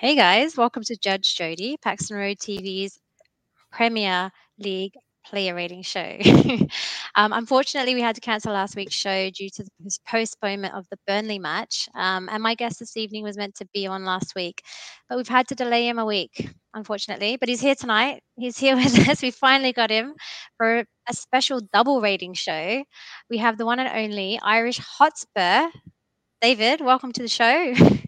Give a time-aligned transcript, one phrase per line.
[0.00, 3.00] Hey guys, welcome to Judge Jodi, Paxton Road TV's
[3.72, 4.92] Premier League
[5.26, 6.16] player rating show.
[7.16, 10.98] um, unfortunately, we had to cancel last week's show due to the postponement of the
[11.08, 11.88] Burnley match.
[11.96, 14.62] Um, and my guest this evening was meant to be on last week,
[15.08, 17.36] but we've had to delay him a week, unfortunately.
[17.36, 18.22] But he's here tonight.
[18.36, 19.20] He's here with us.
[19.20, 20.14] We finally got him
[20.58, 22.84] for a special double rating show.
[23.28, 25.70] We have the one and only Irish Hotspur.
[26.40, 27.74] David, welcome to the show.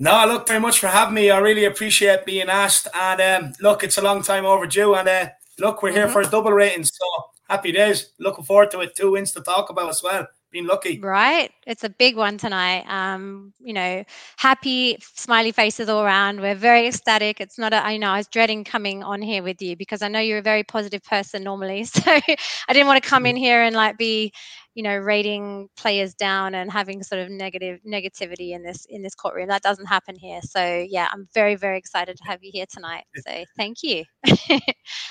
[0.00, 1.30] No, look, very much for having me.
[1.30, 2.86] I really appreciate being asked.
[2.94, 4.94] And um, look, it's a long time overdue.
[4.94, 6.12] And uh, look, we're here mm-hmm.
[6.12, 6.84] for a double rating.
[6.84, 7.04] So
[7.48, 8.12] happy days.
[8.18, 8.94] Looking forward to it.
[8.94, 10.28] Two wins to talk about as well.
[10.50, 10.98] Being lucky.
[10.98, 11.50] Right.
[11.66, 12.84] It's a big one tonight.
[12.88, 14.04] Um, you know,
[14.36, 16.40] happy, smiley faces all around.
[16.40, 17.40] We're very ecstatic.
[17.40, 20.00] It's not a, I you know I was dreading coming on here with you because
[20.00, 21.86] I know you're a very positive person normally.
[21.98, 23.42] So I didn't want to come in mm-hmm.
[23.42, 24.32] here and like be,
[24.78, 29.12] you know rating players down and having sort of negative negativity in this in this
[29.12, 32.66] courtroom that doesn't happen here so yeah i'm very very excited to have you here
[32.72, 34.04] tonight so thank you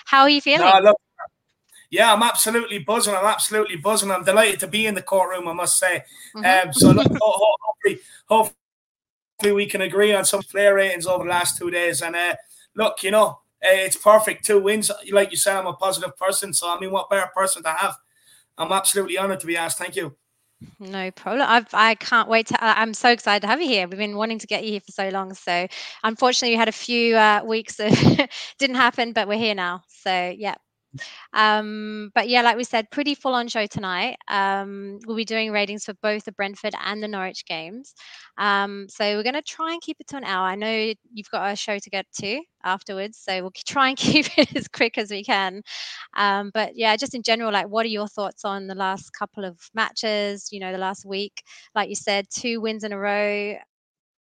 [0.05, 0.93] how are you feeling no,
[1.89, 5.53] yeah i'm absolutely buzzing i'm absolutely buzzing i'm delighted to be in the courtroom i
[5.53, 6.03] must say
[6.35, 6.67] mm-hmm.
[6.67, 11.57] um, so look, hopefully, hopefully we can agree on some player ratings over the last
[11.57, 12.35] two days and uh,
[12.75, 16.69] look you know it's perfect two wins like you said i'm a positive person so
[16.69, 17.97] i mean what better person to have
[18.57, 19.77] I'm absolutely honored to be asked.
[19.77, 20.15] Thank you.
[20.79, 21.45] No problem.
[21.47, 22.57] I've, I can't wait to.
[22.59, 23.87] I'm so excited to have you here.
[23.87, 25.35] We've been wanting to get you here for so long.
[25.35, 25.67] So,
[26.03, 28.29] unfortunately, we had a few uh, weeks that
[28.59, 29.83] didn't happen, but we're here now.
[29.87, 30.55] So, yeah,
[31.33, 34.17] um, but yeah, like we said, pretty full on show tonight.
[34.27, 37.93] Um, we'll be doing ratings for both the Brentford and the Norwich games.
[38.37, 40.47] Um, so we're going to try and keep it to an hour.
[40.47, 44.37] I know you've got a show to get to afterwards, so we'll try and keep
[44.37, 45.61] it as quick as we can.
[46.15, 49.45] Um, but yeah, just in general, like, what are your thoughts on the last couple
[49.45, 50.49] of matches?
[50.51, 51.43] You know, the last week,
[51.75, 53.55] like you said, two wins in a row.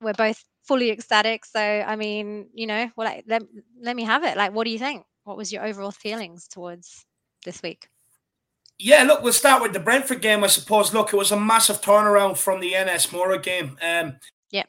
[0.02, 1.46] We're both fully ecstatic.
[1.46, 3.44] So, I mean, you know, well, like, let,
[3.82, 4.38] let me have it.
[4.38, 5.06] Like, what do you think?
[5.28, 7.06] What was your overall feelings towards
[7.44, 7.90] this week?
[8.80, 10.94] Yeah, look, we'll start with the Brentford game, I suppose.
[10.94, 13.78] Look, it was a massive turnaround from the NS Mura game.
[13.82, 14.16] Um,
[14.52, 14.64] yeah.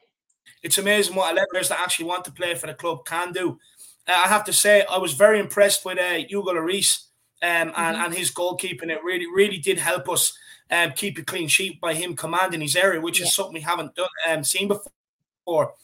[0.64, 3.60] It's amazing what 11 players that actually want to play for the club can do.
[4.08, 7.04] Uh, I have to say, I was very impressed with uh, Hugo Lloris
[7.40, 8.04] um, and, mm-hmm.
[8.06, 8.90] and his goalkeeping.
[8.90, 10.36] It really, really did help us
[10.72, 13.26] um, keep a clean sheet by him commanding his area, which yeah.
[13.26, 15.74] is something we haven't done um, seen before.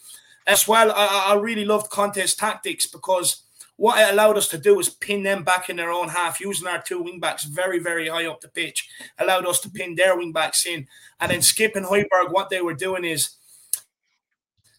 [0.49, 3.44] As well, I, I really loved Conte's tactics because
[3.77, 6.69] what it allowed us to do was pin them back in their own half, using
[6.69, 10.17] our two wing backs very, very high up the pitch, allowed us to pin their
[10.17, 10.87] wing backs in.
[11.21, 13.31] And then Skipp and Højbjerg, what they were doing is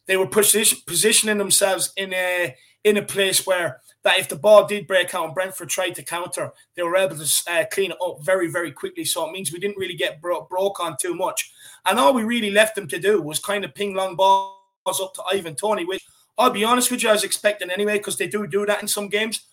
[0.05, 4.67] they were position, positioning themselves in a in a place where that if the ball
[4.67, 7.97] did break out and Brentford tried to counter, they were able to uh, clean it
[7.99, 9.03] up very, very quickly.
[9.03, 11.51] So it means we didn't really get bro- broke on too much.
[11.85, 15.15] And all we really left them to do was kind of ping long balls up
[15.15, 16.05] to Ivan Toney, which
[16.37, 18.87] I'll be honest with you, I was expecting anyway because they do do that in
[18.87, 19.45] some games.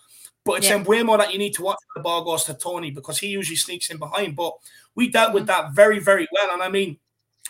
[0.45, 0.77] But it's yeah.
[0.77, 3.29] in way more that you need to watch the ball goes to Toney because he
[3.29, 4.35] usually sneaks in behind.
[4.35, 4.55] But
[4.97, 5.49] we dealt with mm.
[5.49, 6.53] that very, very well.
[6.53, 6.99] And I mean,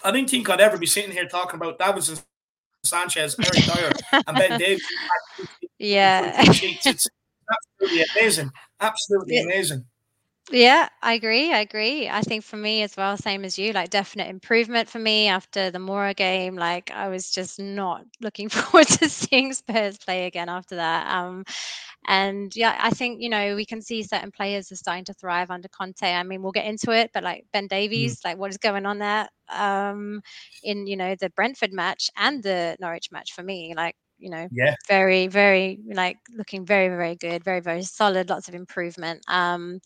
[0.04, 2.22] I didn't think I'd ever be sitting here talking about Davinson
[2.84, 4.86] Sanchez, Eric Dier, and Ben Davies.
[5.78, 6.34] Yeah.
[6.36, 7.08] It's
[7.80, 8.50] absolutely amazing.
[8.80, 9.84] Absolutely amazing.
[10.50, 11.52] Yeah, I agree.
[11.52, 12.08] I agree.
[12.08, 15.70] I think for me as well, same as you, like definite improvement for me after
[15.70, 16.56] the Mura game.
[16.56, 21.06] Like I was just not looking forward to seeing Spurs play again after that.
[21.14, 21.44] Um,
[22.08, 25.50] and yeah, I think you know we can see certain players are starting to thrive
[25.50, 26.02] under Conte.
[26.12, 27.68] I mean, we'll get into it, but like Ben mm.
[27.68, 28.24] Davies, mm.
[28.24, 29.28] like what is going on there?
[29.48, 30.22] Um,
[30.64, 34.48] in you know the Brentford match and the Norwich match for me, like you know,
[34.52, 34.74] yeah.
[34.88, 39.20] very, very like looking very, very good, very, very solid, lots of improvement.
[39.28, 39.80] Um,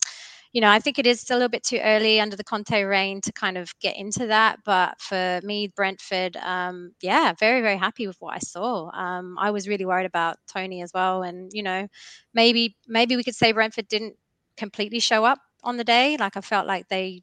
[0.57, 2.81] you know, I think it is still a little bit too early under the Conte
[2.81, 4.57] reign to kind of get into that.
[4.65, 8.89] But for me, Brentford, um, yeah, very, very happy with what I saw.
[8.91, 11.21] Um, I was really worried about Toney as well.
[11.21, 11.87] And, you know,
[12.33, 14.15] maybe, maybe we could say Brentford didn't
[14.57, 16.17] completely show up on the day.
[16.19, 17.21] Like I felt like they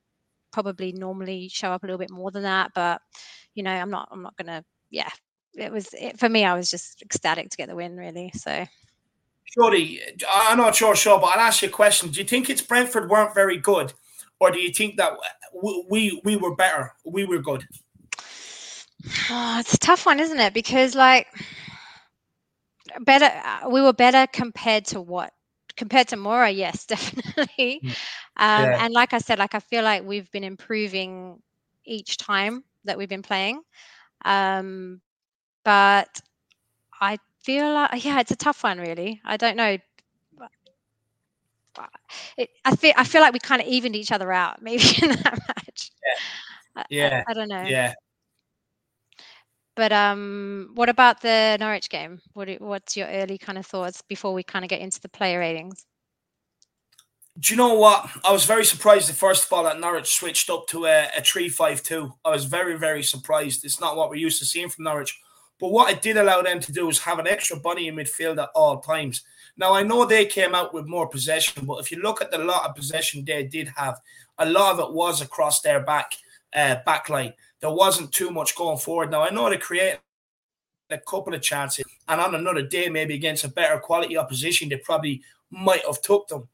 [0.52, 2.70] probably normally show up a little bit more than that.
[2.72, 3.02] But,
[3.56, 5.10] you know, I'm not, I'm not going to, yeah,
[5.54, 8.30] it was, it, for me, I was just ecstatic to get the win, really.
[8.36, 8.64] So.
[9.52, 12.10] Jodi, I'm not sure, sure, but I'll ask you a question.
[12.10, 13.92] Do you think it's Brentford weren't very good,
[14.40, 15.12] or do you think that
[15.90, 17.66] we we were better, we were good?
[19.30, 20.54] Oh, it's a tough one, isn't it?
[20.54, 21.26] Because like
[23.00, 23.30] better,
[23.68, 25.32] we were better compared to what?
[25.76, 27.80] Compared to Mura, yes, definitely.
[27.84, 27.88] Mm.
[28.36, 28.84] Um, yeah.
[28.84, 31.40] And like I said, like I feel like we've been improving
[31.84, 33.60] each time that we've been playing.
[34.24, 35.00] Um,
[35.64, 36.20] but
[37.00, 39.20] I feel like yeah, it's a tough one, really.
[39.24, 39.76] I don't know.
[42.36, 45.10] It, I feel I feel like we kind of evened each other out, maybe in
[45.10, 45.90] that match.
[46.76, 47.24] Yeah, yeah.
[47.26, 47.62] I, I, don't know.
[47.62, 47.94] Yeah.
[49.74, 52.20] but um, what about the Norwich game?
[52.32, 55.40] What what's your early kind of thoughts before we kind of get into the player
[55.40, 55.84] ratings?
[57.40, 58.08] Do you know what?
[58.24, 61.20] I was very surprised the first of all that Norwich switched up to a, a
[61.20, 62.12] 3 5 2.
[62.24, 63.64] I was very, very surprised.
[63.64, 65.18] It's not what we're used to seeing from Norwich.
[65.60, 68.42] But what it did allow them to do is have an extra bunny in midfield
[68.42, 69.22] at all times.
[69.56, 72.38] Now, I know they came out with more possession, but if you look at the
[72.38, 74.00] lot of possession they did have,
[74.38, 76.12] a lot of it was across their back
[76.54, 77.32] uh, back line.
[77.60, 79.10] There wasn't too much going forward.
[79.10, 80.00] Now, I know they created
[80.90, 84.76] a couple of chances, and on another day, maybe against a better quality opposition, they
[84.76, 86.48] probably might have took them.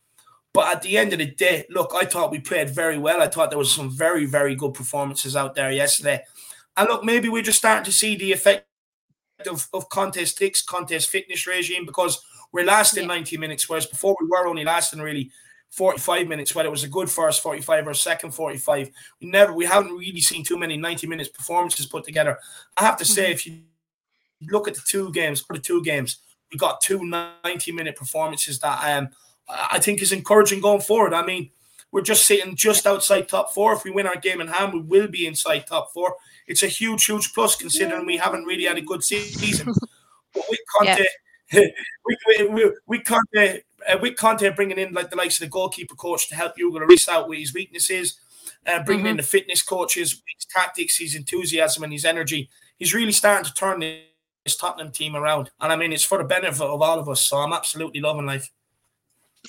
[0.53, 3.23] But at the end of the day, look, I thought we played very well.
[3.23, 6.25] I thought there was some very, very good performances out there yesterday.
[6.77, 8.67] And look, maybe we're just starting to see the effect
[9.47, 12.23] of, of Conte's six, Conte's fitness regime because
[12.53, 13.15] we're lasting yeah.
[13.15, 15.31] 90 minutes, whereas before we were only lasting really
[15.71, 18.91] 45 minutes, whether it was a good first 45 or second 45.
[19.21, 22.39] We never we haven't really seen too many 90 minutes performances put together.
[22.77, 23.33] I have to say, mm-hmm.
[23.33, 23.61] if you
[24.51, 26.19] look at the two games, for the two games,
[26.51, 29.11] we got two 90 minute performances that um
[29.49, 31.15] I think is encouraging going forward.
[31.15, 31.51] I mean,
[31.93, 33.73] we're just sitting just outside top four.
[33.73, 36.15] If we win our game in hand, we will be inside top four.
[36.51, 39.73] It's a huge, huge plus considering we haven't really had a good season.
[40.35, 41.05] but with Conte,
[41.53, 41.61] yeah.
[42.05, 45.95] we, we, we Conte, uh, with Conte bringing in like the likes of the goalkeeper
[45.95, 48.19] coach to help Hugo Lloris out with his weaknesses,
[48.67, 49.11] uh, bringing mm-hmm.
[49.13, 53.55] in the fitness coaches, his tactics, his enthusiasm, and his energy, he's really starting to
[53.55, 55.53] turn this Tottenham team around.
[55.61, 57.29] And I mean, it's for the benefit of all of us.
[57.29, 58.51] So I'm absolutely loving life.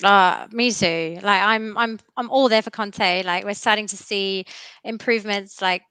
[0.04, 1.18] Uh, me too.
[1.20, 3.24] Like I'm, I'm, I'm all there for Conte.
[3.24, 4.44] Like we're starting to see
[4.84, 5.82] improvements, like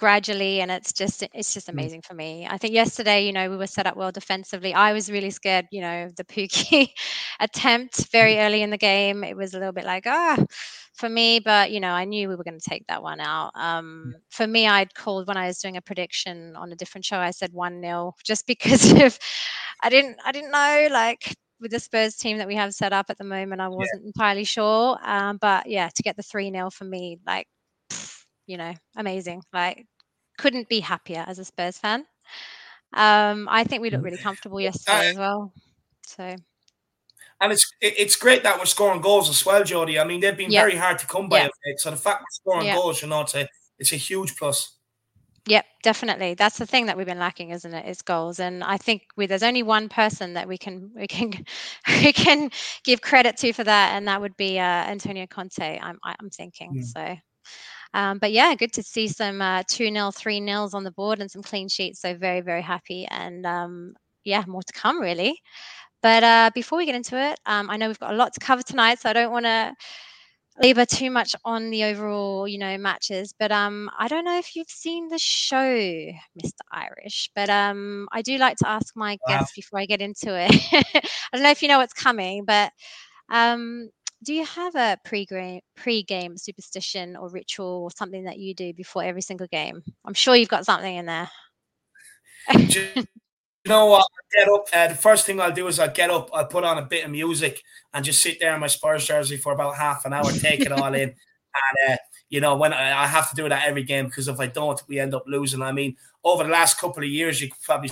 [0.00, 1.74] gradually, and it's just, it's just mm.
[1.74, 2.46] amazing for me.
[2.48, 4.72] I think yesterday, you know, we were set up well defensively.
[4.72, 6.88] I was really scared, you know, the Pukki
[7.40, 8.46] attempt very mm.
[8.46, 9.22] early in the game.
[9.22, 10.42] It was a little bit like ah
[10.94, 13.50] for me, but you know, I knew we were going to take that one out.
[13.54, 17.18] Um, for me, I'd called when I was doing a prediction on a different show.
[17.18, 19.18] I said one 0 just because of
[19.82, 23.10] I didn't, I didn't know like with the Spurs team that we have set up
[23.10, 24.06] at the moment, I wasn't yeah.
[24.06, 24.98] entirely sure.
[25.04, 27.46] Um, but yeah, to get the 3 0 for me, like,
[28.50, 29.42] you know, amazing.
[29.52, 29.86] Like,
[30.36, 32.04] couldn't be happier as a Spurs fan.
[32.92, 35.52] Um, I think we looked really comfortable yesterday uh, as well.
[36.04, 36.34] So.
[37.42, 39.98] And it's it's great that we're scoring goals as well, Jodi.
[39.98, 40.62] I mean, they've been yeah.
[40.62, 41.42] very hard to come by.
[41.42, 41.74] Yeah.
[41.76, 42.74] So the fact we're scoring yeah.
[42.74, 43.48] goals, you know, it's a,
[43.78, 44.76] it's a huge plus.
[45.46, 46.34] Yep, definitely.
[46.34, 47.88] That's the thing that we've been lacking, isn't it?
[47.88, 48.40] Is goals.
[48.40, 51.32] And I think we, there's only one person that we can we can
[52.02, 52.50] we can
[52.84, 55.78] give credit to for that, and that would be uh, Antonio Conte.
[55.80, 56.82] I'm I'm thinking yeah.
[56.84, 57.16] so.
[57.94, 61.20] Um, but yeah, good to see some uh, two nil, three nils on the board
[61.20, 62.00] and some clean sheets.
[62.00, 63.94] So very very happy, and um,
[64.24, 65.40] yeah, more to come really.
[66.02, 68.40] But uh, before we get into it, um, I know we've got a lot to
[68.40, 69.74] cover tonight, so I don't want to
[70.62, 73.34] labor too much on the overall, you know, matches.
[73.38, 76.60] But um, I don't know if you've seen the show, Mr.
[76.72, 77.30] Irish.
[77.34, 79.38] But um, I do like to ask my wow.
[79.38, 80.50] guests before I get into it.
[80.72, 82.72] I don't know if you know what's coming, but
[83.30, 83.90] um,
[84.22, 89.02] do you have a pre-game pre-game superstition or ritual or something that you do before
[89.02, 89.82] every single game?
[90.04, 91.30] I'm sure you've got something in there.
[92.54, 93.04] you
[93.66, 94.06] know what?
[94.06, 94.64] I get up.
[94.72, 96.30] Uh, the first thing I'll do is I'll get up.
[96.34, 97.62] I'll put on a bit of music
[97.94, 100.72] and just sit there in my Spurs jersey for about half an hour, take it
[100.72, 101.14] all in.
[101.78, 101.96] And uh,
[102.28, 104.80] you know, when I, I, have to do that every game because if I don't,
[104.86, 105.62] we end up losing.
[105.62, 107.90] I mean, over the last couple of years, you could probably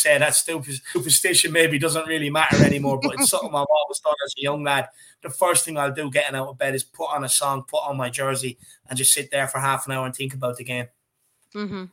[0.00, 4.14] say that stupid superstition maybe doesn't really matter anymore, but it's something I've always done
[4.24, 4.88] as a young lad.
[5.22, 7.86] The first thing I'll do getting out of bed is put on a song, put
[7.86, 10.64] on my jersey, and just sit there for half an hour and think about the
[10.64, 10.86] game.
[11.54, 11.84] Mm-hmm.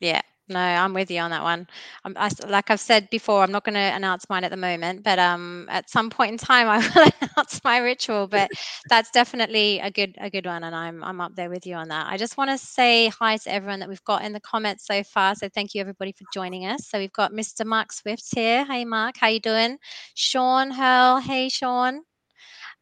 [0.00, 1.66] Yeah, no, I'm with you on that one.
[2.04, 5.02] Um, I, like I've said before, I'm not going to announce mine at the moment,
[5.02, 8.26] but um, at some point in time, I will announce my ritual.
[8.26, 8.50] But
[8.88, 11.88] that's definitely a good a good one, and I'm I'm up there with you on
[11.88, 12.06] that.
[12.08, 15.02] I just want to say hi to everyone that we've got in the comments so
[15.04, 15.34] far.
[15.34, 16.86] So thank you everybody for joining us.
[16.88, 17.64] So we've got Mr.
[17.64, 18.64] Mark Swift here.
[18.64, 19.78] Hey Mark, how you doing?
[20.14, 21.18] Sean Hurl.
[21.20, 22.07] Hey Sean.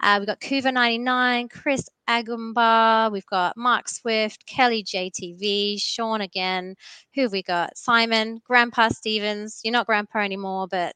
[0.03, 6.75] Uh, we've got Kuva99, Chris Agumba, we've got Mark Swift, Kelly JTV, Sean again.
[7.15, 7.77] Who have we got?
[7.77, 9.61] Simon, Grandpa Stevens.
[9.65, 10.95] You're not Grandpa anymore, but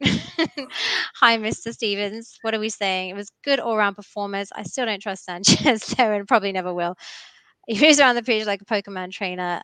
[0.02, 1.72] Hi, Mr.
[1.72, 2.38] Stevens.
[2.40, 3.10] What are we saying?
[3.10, 4.50] It was good all round performance.
[4.54, 6.96] I still don't trust Sanchez there and probably never will.
[7.68, 9.60] He moves around the pitch like a Pokemon trainer.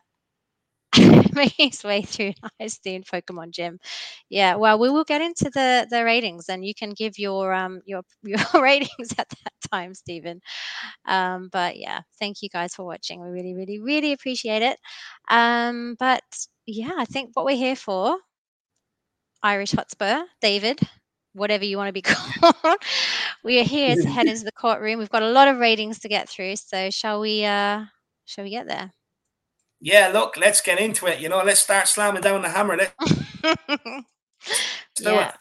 [1.33, 3.79] making his way through Ice Pokemon Gym.
[4.29, 7.81] Yeah, well, we will get into the the ratings, and you can give your um
[7.85, 10.41] your your ratings at that time, Stephen.
[11.05, 13.21] Um, but yeah, thank you guys for watching.
[13.21, 14.79] We really, really, really appreciate it.
[15.29, 16.23] Um, but
[16.65, 18.17] yeah, I think what we're here for,
[19.43, 20.79] Irish Hotspur, David,
[21.33, 22.77] whatever you want to be called.
[23.43, 24.99] we are here to head into the courtroom.
[24.99, 27.45] We've got a lot of ratings to get through, so shall we?
[27.45, 27.85] Uh,
[28.25, 28.91] shall we get there?
[29.79, 31.19] Yeah, look, let's get into it.
[31.19, 32.77] You know, let's start slamming down the hammer.
[34.99, 35.33] yeah.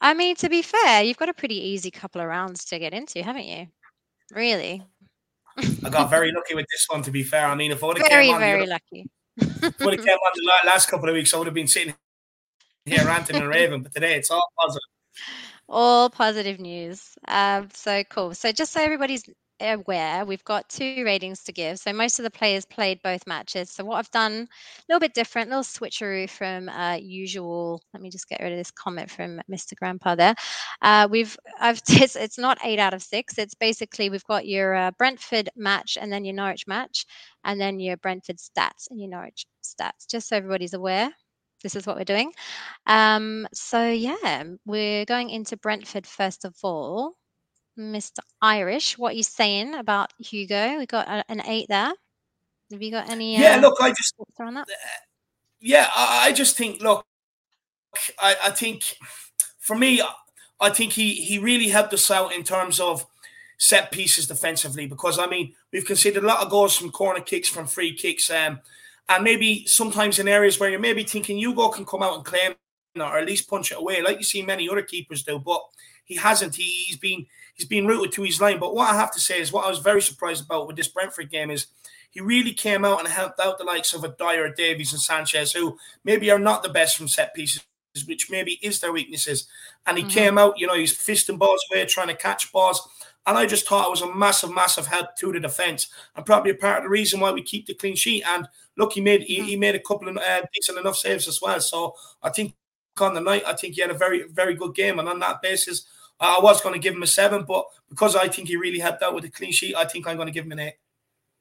[0.00, 2.94] I mean, to be fair, you've got a pretty easy couple of rounds to get
[2.94, 3.66] into, haven't you?
[4.32, 4.82] Really?
[5.58, 7.02] I got very lucky with this one.
[7.02, 9.10] To be fair, I mean, if I would have very, came on, very lucky.
[9.36, 11.66] if I would have came on the last couple of weeks, I would have been
[11.66, 11.94] sitting
[12.86, 13.82] here ranting and raving.
[13.82, 14.82] But today, it's all positive.
[15.68, 17.16] All positive news.
[17.28, 18.34] Um, so cool.
[18.34, 19.24] So just so everybody's
[19.60, 21.78] aware, we've got two ratings to give.
[21.78, 23.70] So most of the players played both matches.
[23.70, 24.46] So what I've done a
[24.88, 27.82] little bit different, little switcheroo from uh, usual.
[27.92, 29.74] Let me just get rid of this comment from Mr.
[29.76, 30.34] Grandpa there.
[30.82, 33.38] Uh, we've I've it's, it's not eight out of six.
[33.38, 37.06] It's basically we've got your uh, Brentford match and then your Norwich match,
[37.44, 40.08] and then your Brentford stats and your Norwich stats.
[40.10, 41.10] Just so everybody's aware.
[41.62, 42.32] This is what we're doing.
[42.86, 47.14] Um, so yeah, we're going into Brentford first of all.
[47.80, 48.18] Mr.
[48.42, 50.78] Irish, what are you saying about Hugo?
[50.78, 51.92] We got a, an eight there.
[52.70, 53.38] Have you got any?
[53.38, 54.68] Yeah, uh, look, I just on that.
[55.60, 56.82] Yeah, I, I just think.
[56.82, 57.04] Look,
[58.18, 58.96] I, I think
[59.58, 60.02] for me,
[60.60, 63.06] I think he he really helped us out in terms of
[63.58, 67.48] set pieces defensively because I mean we've conceded a lot of goals from corner kicks,
[67.48, 68.60] from free kicks, um,
[69.08, 72.54] and maybe sometimes in areas where you're maybe thinking Hugo can come out and claim
[72.96, 75.62] or at least punch it away, like you see many other keepers do, but
[76.10, 76.56] he hasn't.
[76.56, 77.24] He, he's been
[77.54, 78.58] he's been rooted to his line.
[78.58, 80.88] But what I have to say is what I was very surprised about with this
[80.88, 81.68] Brentford game is
[82.10, 85.52] he really came out and helped out the likes of a Dier, Davies, and Sanchez,
[85.52, 87.64] who maybe are not the best from set pieces,
[88.08, 89.46] which maybe is their weaknesses.
[89.86, 90.12] And he mm-hmm.
[90.12, 92.88] came out, you know, he's fisting balls away, trying to catch balls.
[93.24, 95.86] And I just thought it was a massive, massive help to the defence,
[96.16, 98.24] and probably a part of the reason why we keep the clean sheet.
[98.26, 99.46] And look, he made he, mm-hmm.
[99.46, 101.60] he made a couple of uh, decent enough saves as well.
[101.60, 102.54] So I think
[103.00, 104.98] on the night, I think he had a very, very good game.
[104.98, 105.86] And on that basis,
[106.20, 109.02] I was going to give him a seven, but because I think he really helped
[109.02, 110.74] out with the clean sheet, I think I'm going to give him an eight.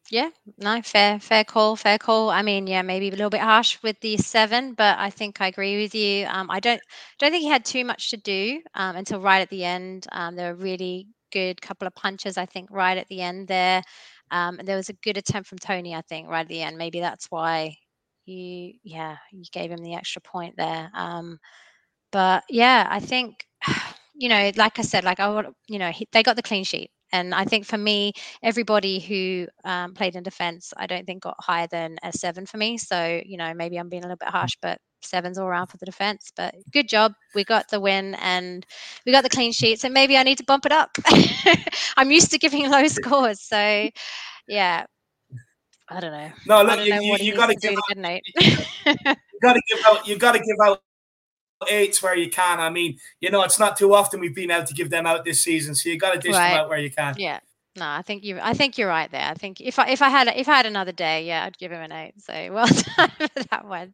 [0.09, 2.31] Yeah, no, fair, fair call, fair call.
[2.31, 5.47] I mean, yeah, maybe a little bit harsh with the seven, but I think I
[5.47, 6.25] agree with you.
[6.25, 6.81] Um, I don't,
[7.19, 10.07] don't think he had too much to do um, until right at the end.
[10.11, 13.83] Um, there were really good couple of punches, I think, right at the end there.
[14.31, 16.77] Um, there was a good attempt from Toney, I think, right at the end.
[16.77, 17.75] Maybe that's why
[18.25, 20.89] you, yeah, you gave him the extra point there.
[20.95, 21.37] Um,
[22.11, 23.45] but yeah, I think
[24.19, 26.65] you know, like I said, like I want, you know, he, they got the clean
[26.65, 26.91] sheet.
[27.11, 28.11] And I think for me,
[28.43, 32.57] everybody who um, played in defense, I don't think got higher than a seven for
[32.57, 32.77] me.
[32.77, 35.77] So, you know, maybe I'm being a little bit harsh, but sevens all around for
[35.77, 36.31] the defense.
[36.35, 37.13] But good job.
[37.33, 38.65] We got the win and
[39.05, 39.79] we got the clean sheet.
[39.79, 40.91] So maybe I need to bump it up.
[41.97, 43.41] I'm used to giving low scores.
[43.41, 43.89] So,
[44.47, 44.85] yeah.
[45.89, 46.31] I don't know.
[46.45, 50.07] No, look, you, you, you got to give out, you got to give out.
[50.07, 50.83] You got to give out
[51.69, 52.59] eights where you can.
[52.59, 55.25] I mean, you know, it's not too often we've been able to give them out
[55.25, 56.49] this season, so you got to dish right.
[56.49, 57.15] them out where you can.
[57.17, 57.39] Yeah.
[57.75, 58.39] No, I think you.
[58.41, 59.25] I think you're right there.
[59.25, 61.71] I think if I if I had if I had another day, yeah, I'd give
[61.71, 62.13] him an eight.
[62.17, 63.93] So well done for that one.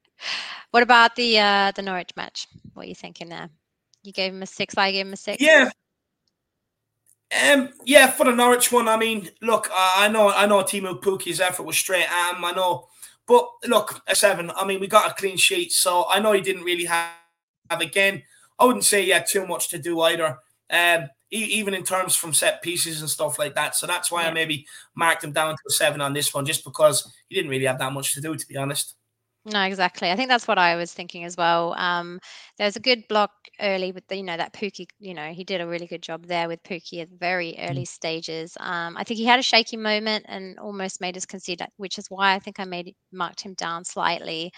[0.71, 2.47] What about the uh the Norwich match?
[2.73, 3.49] What are you thinking there?
[4.03, 4.77] You gave him a six.
[4.77, 5.41] I gave him a six.
[5.41, 5.69] Yeah.
[7.51, 11.41] Um, yeah, for the Norwich one, I mean, look, I know, I know, Teemu Pukki's
[11.41, 12.45] effort was straight at him.
[12.45, 12.87] I know,
[13.27, 14.51] but look, a seven.
[14.55, 17.09] I mean, we got a clean sheet, so I know he didn't really have
[17.69, 18.23] have again.
[18.59, 20.39] I wouldn't say he had too much to do either.
[20.69, 23.75] Um, even in terms from set pieces and stuff like that.
[23.75, 24.29] So that's why yeah.
[24.29, 27.51] I maybe marked him down to a seven on this one, just because he didn't
[27.51, 28.95] really have that much to do, to be honest.
[29.47, 30.09] No, exactly.
[30.09, 31.73] I think that's what I was thinking as well.
[31.73, 32.19] Um,
[32.57, 35.61] there's a good block early with the, you know, that Pukki, you know, he did
[35.61, 37.69] a really good job there with Pukki at very mm.
[37.69, 37.87] early mm.
[37.87, 38.57] stages.
[38.59, 42.07] Um, I think he had a shaky moment and almost made us concede, which is
[42.09, 44.51] why I think I made marked him down slightly.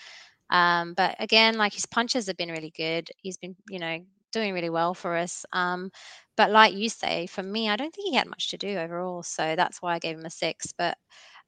[0.49, 3.09] Um, but again, like his punches have been really good.
[3.17, 3.99] He's been, you know,
[4.31, 5.45] doing really well for us.
[5.53, 5.91] Um,
[6.35, 9.23] but like you say, for me, I don't think he had much to do overall.
[9.23, 10.73] So that's why I gave him a six.
[10.77, 10.97] But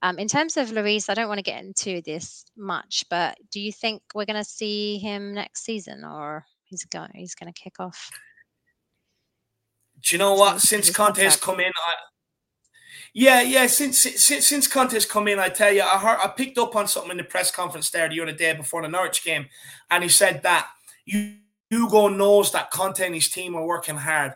[0.01, 3.59] um, in terms of Luis, I don't want to get into this much, but do
[3.59, 7.61] you think we're going to see him next season or he's going, he's going to
[7.61, 8.09] kick off?
[10.01, 10.61] Do you know what?
[10.61, 11.93] Since Conte's come in, I,
[13.13, 13.67] yeah, yeah.
[13.67, 16.87] Since since since Conte's come in, I tell you, I heard I picked up on
[16.87, 19.47] something in the press conference there the other day before the Norwich game,
[19.89, 20.67] and he said that
[21.05, 24.33] Hugo knows that Conte and his team are working hard,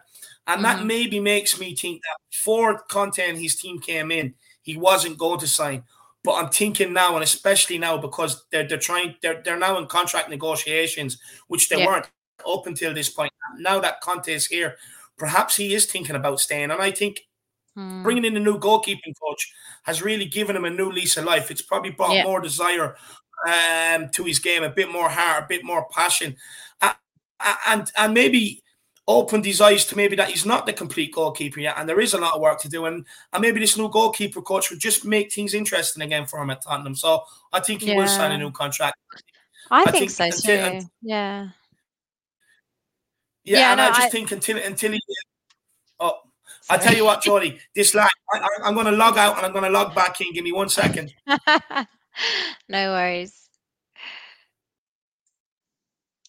[0.48, 0.64] and mm-hmm.
[0.64, 5.18] that maybe makes me think that before Conte and his team came in, he wasn't
[5.18, 5.84] going to sign.
[6.24, 9.86] But I'm thinking now, and especially now because they're they're trying they're they're now in
[9.86, 11.86] contract negotiations, which they yeah.
[11.86, 12.10] weren't
[12.48, 13.32] up until this point.
[13.60, 14.78] Now that Conte is here,
[15.18, 17.22] perhaps he is thinking about staying, and I think
[17.76, 18.04] Hmm.
[18.04, 19.54] Bringing in a new goalkeeping coach
[19.84, 21.50] has really given him a new lease of life.
[21.50, 22.24] It's probably brought yeah.
[22.24, 22.96] more desire
[23.48, 26.36] um, to his game, a bit more heart, a bit more passion,
[26.82, 26.94] uh,
[27.68, 28.62] and and maybe
[29.08, 32.14] opened his eyes to maybe that he's not the complete goalkeeper yet, and there is
[32.14, 32.86] a lot of work to do.
[32.86, 36.50] And, and maybe this new goalkeeper coach would just make things interesting again for him
[36.52, 36.96] at Tottenham.
[36.96, 37.98] So I think he yeah.
[37.98, 38.98] will sign a new contract.
[39.72, 40.88] I, I think, think, so until, too.
[41.02, 41.50] yeah.
[43.44, 44.10] Yeah, yeah and no, I just I...
[44.10, 45.02] think until until he.
[46.00, 46.20] Oh,
[46.70, 48.10] I tell you what, Jodi, this lag.
[48.34, 50.34] I, am going to log out and I'm going to log back in.
[50.34, 51.14] Give me one second.
[52.70, 53.50] no worries.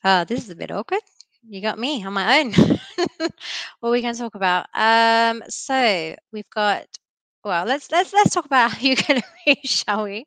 [0.03, 1.01] Oh, this is a bit awkward
[1.49, 2.53] you got me on my own.
[3.81, 4.67] what we to talk about?
[4.75, 6.87] Um, so we've got.
[7.45, 10.25] Well, let's let's let's talk about Hugo Lloris, shall we?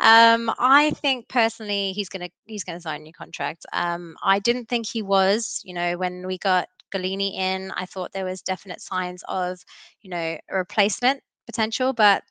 [0.00, 3.66] Um, I think personally he's gonna he's gonna sign a new contract.
[3.74, 5.60] Um, I didn't think he was.
[5.64, 9.58] You know, when we got Gollini in, I thought there was definite signs of,
[10.02, 12.22] you know, a replacement potential, but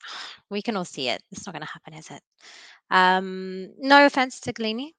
[0.50, 1.22] we can all see it.
[1.32, 2.22] It's not going to happen, is it?
[2.90, 4.90] Um, no offense to Gollini.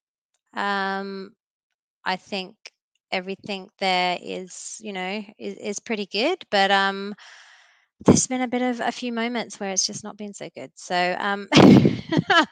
[0.56, 1.34] Um,
[2.06, 2.56] I think
[3.12, 6.38] everything there is, you know, is, is pretty good.
[6.52, 7.16] But um,
[8.06, 10.72] there's been a bit of a few moments where it's just not been so good.
[10.76, 11.48] So um,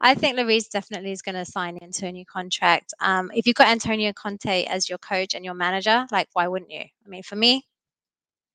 [0.00, 2.92] I think Lloris definitely is going to sign into a new contract.
[3.00, 6.70] Um, if you've got Antonio Conte as your coach and your manager, like why wouldn't
[6.70, 6.80] you?
[6.80, 7.64] I mean, for me,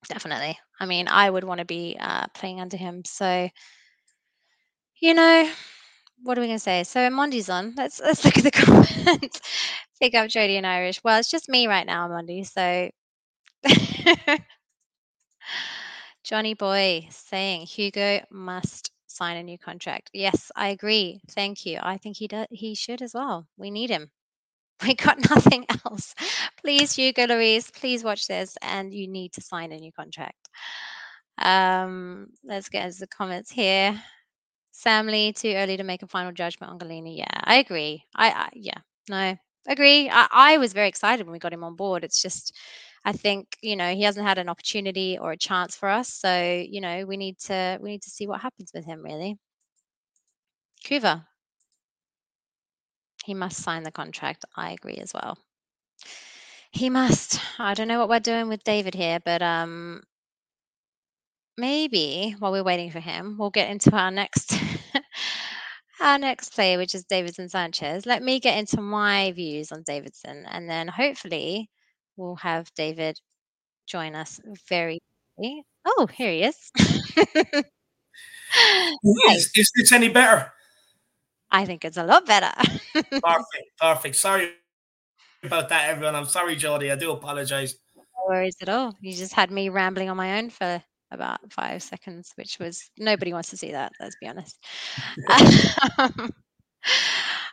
[0.08, 0.58] definitely.
[0.78, 3.04] I mean, I would want to be uh, playing under him.
[3.04, 3.48] So,
[5.00, 5.50] you know,
[6.22, 6.84] what are we going to say?
[6.84, 7.74] So Monty's on.
[7.76, 9.40] Let's let's look at the comments.
[10.00, 11.02] Pick up Jodi and Irish.
[11.04, 12.44] Well, it's just me right now, Monty.
[12.44, 12.90] So
[16.24, 20.10] Johnny Boy saying Hugo must sign a new contract.
[20.14, 21.20] Yes, I agree.
[21.30, 21.78] Thank you.
[21.82, 22.46] I think he does.
[22.50, 23.46] He should as well.
[23.56, 24.10] We need him.
[24.86, 26.14] We got nothing else.
[26.62, 30.48] Please, Hugo Lloris, please watch this, and you need to sign a new contract.
[31.36, 34.02] Um, let's get into the comments here.
[34.72, 37.18] Sam Lee too early to make a final judgment on Gollini.
[37.18, 38.04] Yeah, I agree.
[38.14, 38.78] I, I yeah,
[39.10, 39.36] no,
[39.68, 40.08] agree.
[40.08, 42.02] I, I was very excited when we got him on board.
[42.02, 42.56] It's just,
[43.04, 46.12] I think you know he hasn't had an opportunity or a chance for us.
[46.12, 49.36] So you know we need to we need to see what happens with him really.
[50.84, 51.26] Kuva,
[53.24, 54.44] he must sign the contract.
[54.56, 55.38] I agree as well.
[56.72, 57.40] He must.
[57.58, 60.02] I don't know what we're doing with David here, but um,
[61.56, 64.54] maybe while we're waiting for him, we'll get into our next
[66.00, 68.06] our next player, which is Davidson Sanchez.
[68.06, 71.68] Let me get into my views on Davidson, and then hopefully
[72.20, 73.18] we'll have David
[73.86, 75.00] join us very.
[75.36, 75.64] Quickly.
[75.86, 76.70] Oh, here he is.
[79.04, 80.52] is, is this any better?
[81.50, 82.52] I think it's a lot better.
[82.94, 84.16] perfect, perfect.
[84.16, 84.50] Sorry
[85.42, 86.14] about that, everyone.
[86.14, 86.92] I'm sorry, Jodi.
[86.92, 87.76] I do apologize.
[87.96, 88.94] No worries at all.
[89.00, 93.32] You just had me rambling on my own for about five seconds, which was nobody
[93.32, 93.92] wants to see that.
[93.98, 94.58] Let's be honest.
[95.98, 96.30] um,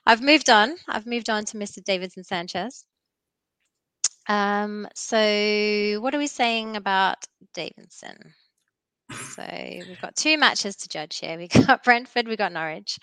[0.06, 0.76] I've moved on.
[0.88, 1.84] I've moved on to Mr.
[1.84, 2.86] Davidson Sanchez.
[4.28, 7.18] Um, so what are we saying about
[7.54, 8.34] Davidson?
[9.36, 11.38] So we've got two matches to judge here.
[11.38, 13.00] We got Brentford, we got Norwich.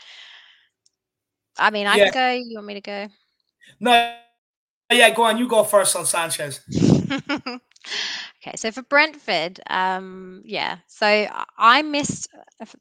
[1.58, 2.10] I mean, I yeah.
[2.10, 2.44] can go.
[2.48, 3.08] You want me to go?
[3.80, 4.14] No,
[4.92, 5.38] yeah, go on.
[5.38, 6.60] You go first on Sanchez.
[8.42, 11.26] Okay, so for Brentford, um, yeah, so
[11.58, 12.28] I missed.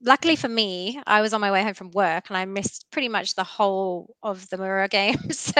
[0.01, 3.09] Luckily for me, I was on my way home from work, and I missed pretty
[3.09, 5.31] much the whole of the Mura game.
[5.31, 5.53] so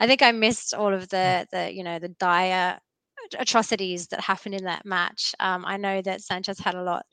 [0.00, 2.78] I think I missed all of the the you know the dire
[3.38, 5.34] atrocities that happened in that match.
[5.40, 7.06] Um, I know that Sanchez had a lot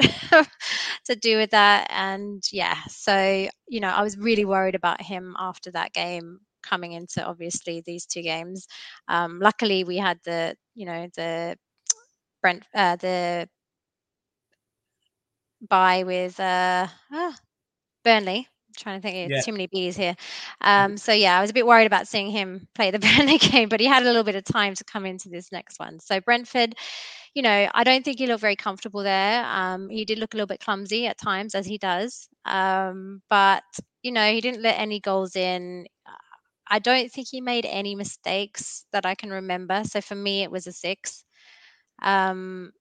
[1.06, 5.36] to do with that, and yeah, so you know I was really worried about him
[5.39, 8.67] after that game coming into obviously these two games.
[9.08, 11.58] Um, luckily, we had the you know the
[12.41, 13.49] Brent uh, the
[15.69, 17.36] buy with uh, ah,
[18.03, 18.47] Burnley.
[18.67, 19.41] I'm trying to think, yeah.
[19.41, 20.15] too many B's here.
[20.63, 20.91] Mm-hmm.
[20.91, 23.69] Um, so yeah, I was a bit worried about seeing him play the Burnley game,
[23.69, 25.99] but he had a little bit of time to come into this next one.
[25.99, 26.75] So Brentford,
[27.34, 29.45] you know, I don't think he looked very comfortable there.
[29.45, 32.27] Um, he did look a little bit clumsy at times, as he does.
[32.45, 33.63] Um, but
[34.03, 35.88] you know, he didn't let any goals in.
[36.69, 39.84] I don't think he made any mistakes that I can remember.
[39.86, 41.23] So for me, it was a six.
[42.01, 42.71] Um,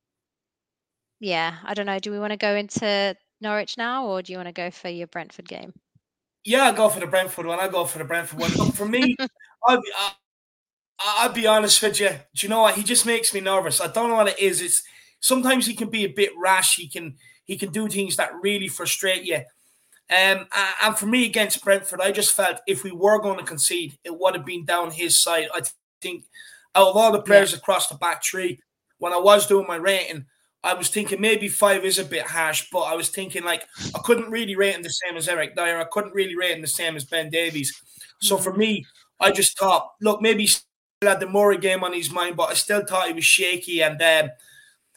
[1.20, 1.98] yeah, I don't know.
[1.98, 4.88] Do we want to go into Norwich now, or do you want to go for
[4.88, 5.72] your Brentford game?
[6.44, 7.58] Yeah, I'll go for the Brentford one.
[7.58, 8.52] I'll go for the Brentford one.
[8.54, 9.16] Look, for me,
[9.66, 10.16] I'll be, I'll,
[10.98, 12.10] I'll be honest with you.
[12.10, 12.74] Do you know what?
[12.74, 13.80] He just makes me nervous.
[13.80, 14.60] I don't know what it is.
[14.60, 14.82] It's
[15.20, 16.76] sometimes he can be a bit rash.
[16.76, 19.40] He can he can do things that really frustrate you.
[20.08, 20.46] Um,
[20.82, 24.16] and for me against Brentford, I just felt if we were going to concede, it
[24.16, 25.48] would have been down his side.
[25.52, 25.62] I
[26.00, 26.24] think
[26.74, 27.58] out of all the players yeah.
[27.58, 28.60] across the back three,
[28.98, 30.26] when I was doing my rating,
[30.62, 33.64] I was thinking maybe five is a bit harsh, but I was thinking like
[33.94, 35.78] I couldn't really rate him the same as Eric Dier.
[35.78, 37.80] I couldn't really rate him the same as Ben Davies.
[38.20, 38.58] So for mm.
[38.58, 38.86] me,
[39.20, 40.64] I just thought, look, maybe he still
[41.02, 44.00] had the Mura game on his mind, but I still thought he was shaky and
[44.02, 44.30] um,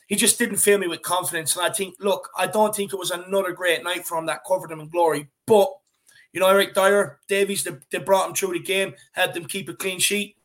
[0.09, 1.55] he just didn't fill me with confidence.
[1.55, 4.43] And I think, look, I don't think it was another great night for him that
[4.45, 5.29] covered him in glory.
[5.47, 5.69] But,
[6.33, 9.69] you know, Eric Dier, Davies, they, they brought him through the game, had them keep
[9.69, 10.35] a clean sheet.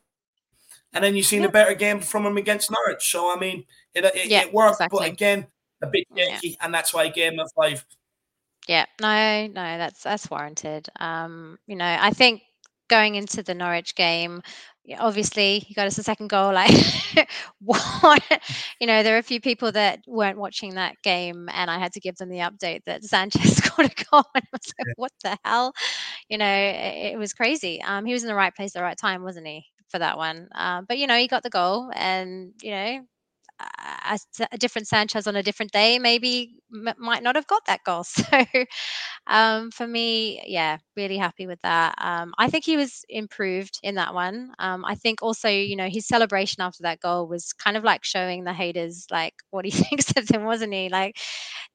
[0.93, 1.49] And then you've seen yeah.
[1.49, 3.11] a better game from him against Norwich.
[3.11, 4.75] So, I mean, it, it, yeah, it worked.
[4.75, 4.99] Exactly.
[4.99, 5.47] But again,
[5.81, 6.49] a bit shaky.
[6.49, 6.55] Yeah.
[6.61, 7.83] And that's why I gave him a five.
[8.67, 10.87] Yeah, no, no, that's that's warranted.
[10.99, 12.41] Um, you know, I think
[12.87, 14.41] going into the Norwich game,
[14.99, 16.71] obviously he got us a second goal like
[17.59, 18.21] what?
[18.79, 21.93] You know there are a few people that weren't watching that game and i had
[21.93, 25.11] to give them the update that sanchez scored a goal and I was like, what
[25.23, 25.73] the hell?
[26.29, 27.81] You know it, it, was crazy.
[27.83, 30.17] Um he was in the right place at the right time wasn't he for that
[30.17, 30.49] one?
[30.55, 32.99] Um but you know he got the goal and you know
[33.59, 34.19] a,
[34.51, 38.03] a, different Sanchez on a different day maybe m- might not have got that goal.
[38.15, 38.65] So
[39.27, 41.95] um, for me, yeah, really happy with that.
[41.97, 44.51] Um, I think he was improved in that one.
[44.59, 48.03] Um, I think also, you know, his celebration after that goal was kind of like
[48.03, 50.89] showing the haters like what he thinks of them, wasn't he?
[50.89, 51.17] Like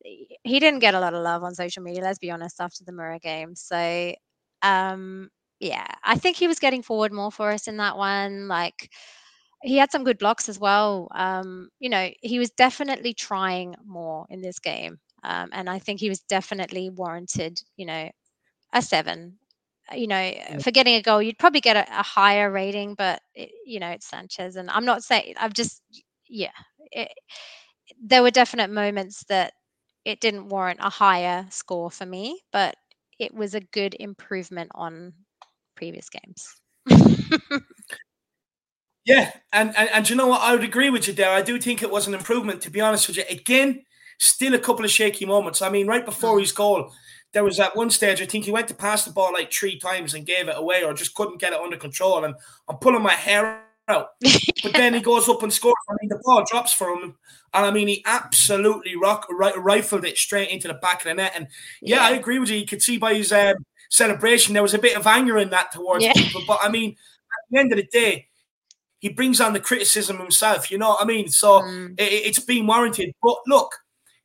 [0.03, 2.03] he didn't get a lot of love on social media.
[2.03, 3.55] Let's be honest, after the Mura game.
[3.55, 4.15] So
[4.63, 8.49] um, yeah, I think he was getting forward more for us in that one.
[8.49, 8.91] Like
[9.63, 11.09] he had some good blocks as well.
[11.15, 14.99] Um, you know, he was definitely trying more in this game.
[15.23, 18.11] Um, and I think he was definitely warranted, you know,
[18.73, 19.39] a seven.
[19.93, 23.21] Uh, you know, for getting a goal, you'd probably get a, a higher rating, but
[23.35, 24.57] it, you know, it's Sanchez.
[24.57, 25.83] And I'm not saying, I've just,
[26.29, 26.53] yeah,
[26.93, 27.11] it,
[28.03, 29.53] there were definite moments that
[30.05, 32.75] it didn't warrant a higher score for me, but
[33.19, 35.13] it was a good improvement on
[35.77, 36.61] previous games.
[39.05, 40.43] Yeah, and, and and you know what?
[40.43, 41.31] I would agree with you there.
[41.31, 42.61] I do think it was an improvement.
[42.63, 43.83] To be honest with you, again,
[44.19, 45.63] still a couple of shaky moments.
[45.63, 46.41] I mean, right before mm.
[46.41, 46.93] his goal,
[47.33, 49.79] there was at one stage I think he went to pass the ball like three
[49.79, 52.25] times and gave it away, or just couldn't get it under control.
[52.25, 52.35] And
[52.69, 54.09] I'm pulling my hair out.
[54.63, 55.75] but then he goes up and scores.
[55.89, 57.17] I mean, the ball drops for him,
[57.55, 61.33] and I mean, he absolutely rock rifled it straight into the back of the net.
[61.35, 61.49] And
[61.81, 62.03] yeah, yeah.
[62.03, 62.59] I agree with you.
[62.59, 63.57] You could see by his um,
[63.89, 66.13] celebration there was a bit of anger in that towards yeah.
[66.13, 66.43] people.
[66.47, 68.27] But I mean, at the end of the day
[69.01, 70.71] he brings on the criticism himself.
[70.71, 71.29] You know what I mean?
[71.29, 71.95] So mm.
[71.99, 73.13] it, has been warranted.
[73.23, 73.75] But look,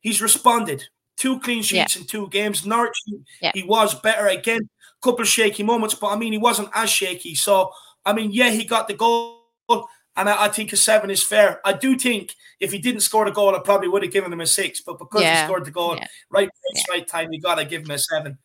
[0.00, 0.84] he's responded.
[1.16, 2.02] Two clean sheets yeah.
[2.02, 2.66] in two games.
[2.66, 2.94] Norwich,
[3.40, 3.52] yeah.
[3.54, 4.60] he was better again.
[4.60, 7.34] A couple of shaky moments, but I mean, he wasn't as shaky.
[7.34, 7.72] So
[8.04, 11.60] I mean, yeah, he got the goal, and I, I think a seven is fair.
[11.64, 14.40] I do think if he didn't score the goal, I probably would have given him
[14.40, 14.82] a six.
[14.82, 15.40] But because yeah.
[15.40, 15.98] he scored the goal
[16.30, 18.38] right place, right time, you got to give him a seven.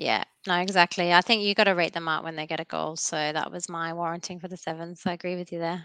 [0.00, 1.12] Yeah, no, exactly.
[1.12, 2.96] I think you got to rate them out when they get a goal.
[2.96, 4.96] So that was my warranting for the seven.
[4.96, 5.84] So I agree with you there.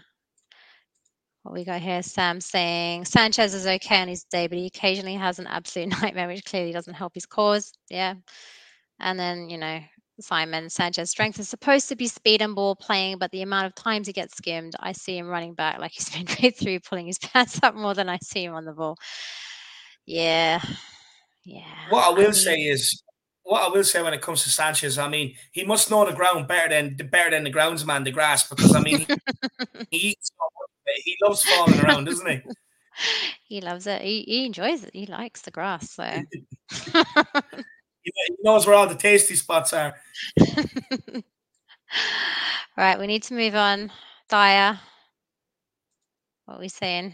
[1.42, 5.16] What we got here, Sam saying Sanchez is okay on his day, but he occasionally
[5.16, 7.74] has an absolute nightmare, which clearly doesn't help his cause.
[7.90, 8.14] Yeah.
[9.00, 9.80] And then, you know,
[10.18, 13.74] Simon Sanchez strength is supposed to be speed and ball playing, but the amount of
[13.74, 17.06] times he gets skimmed, I see him running back like he's been right through, pulling
[17.06, 18.96] his pants up more than I see him on the ball.
[20.06, 20.62] Yeah.
[21.44, 21.64] Yeah.
[21.90, 23.02] What I will I mean, say is
[23.46, 26.12] what I will say when it comes to Sanchez, I mean, he must know the
[26.12, 29.06] ground better than the better than the groundsman, the grass, because I mean, he,
[29.90, 30.32] he eats
[31.04, 32.40] he loves falling around, doesn't he?
[33.44, 34.00] He loves it.
[34.00, 34.90] He, he enjoys it.
[34.94, 35.90] He likes the grass.
[35.90, 36.02] So
[38.02, 39.94] he knows where all the tasty spots are.
[42.74, 43.92] right, we need to move on.
[44.30, 44.80] Dier,
[46.46, 47.12] what are we saying?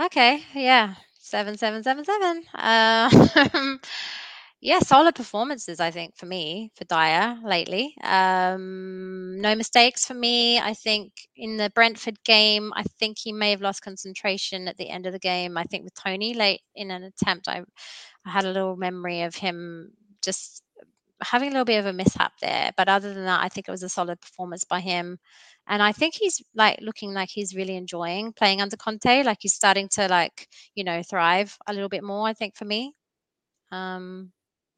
[0.00, 2.42] Okay, yeah, seven, seven, seven, seven.
[2.54, 3.76] Uh,
[4.64, 7.94] yeah, solid performances, I think, for me, for Dier lately.
[8.02, 10.58] Um, no mistakes for me.
[10.58, 14.88] I think in the Brentford game, I think he may have lost concentration at the
[14.88, 15.58] end of the game.
[15.58, 17.62] I think with Toney late in an attempt, I,
[18.24, 20.62] I had a little memory of him just
[21.22, 22.72] having a little bit of a mishap there.
[22.74, 25.18] But other than that, I think it was a solid performance by him.
[25.66, 29.24] And I think he's like looking like he's really enjoying playing under Conte.
[29.24, 32.64] Like he's starting to like, you know, thrive a little bit more, I think, for
[32.64, 32.94] me.
[33.70, 34.32] Um,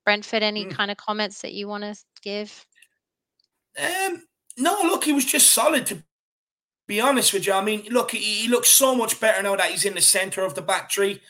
[0.07, 0.71] Brentford, any mm.
[0.71, 2.65] kind of comments that you want to give?
[3.79, 4.23] Um,
[4.57, 6.03] no, look, he was just solid to
[6.87, 7.53] be honest with you.
[7.53, 10.45] I mean, look, he, he looks so much better now that he's in the centre
[10.45, 11.21] of the back tree.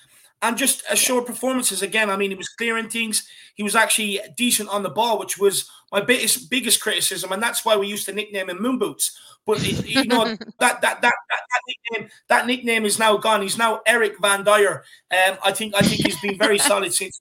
[0.43, 2.11] And just a assured performances again.
[2.11, 3.27] I mean, he was clearing things.
[3.55, 7.65] He was actually decent on the ball, which was my biggest biggest criticism, and that's
[7.65, 9.19] why we used to nickname him Moon Boots.
[9.47, 13.41] But you know that, that that that that nickname that nickname is now gone.
[13.41, 14.85] He's now Eric Van Dier.
[15.11, 17.19] Um, I think I think he's been very solid since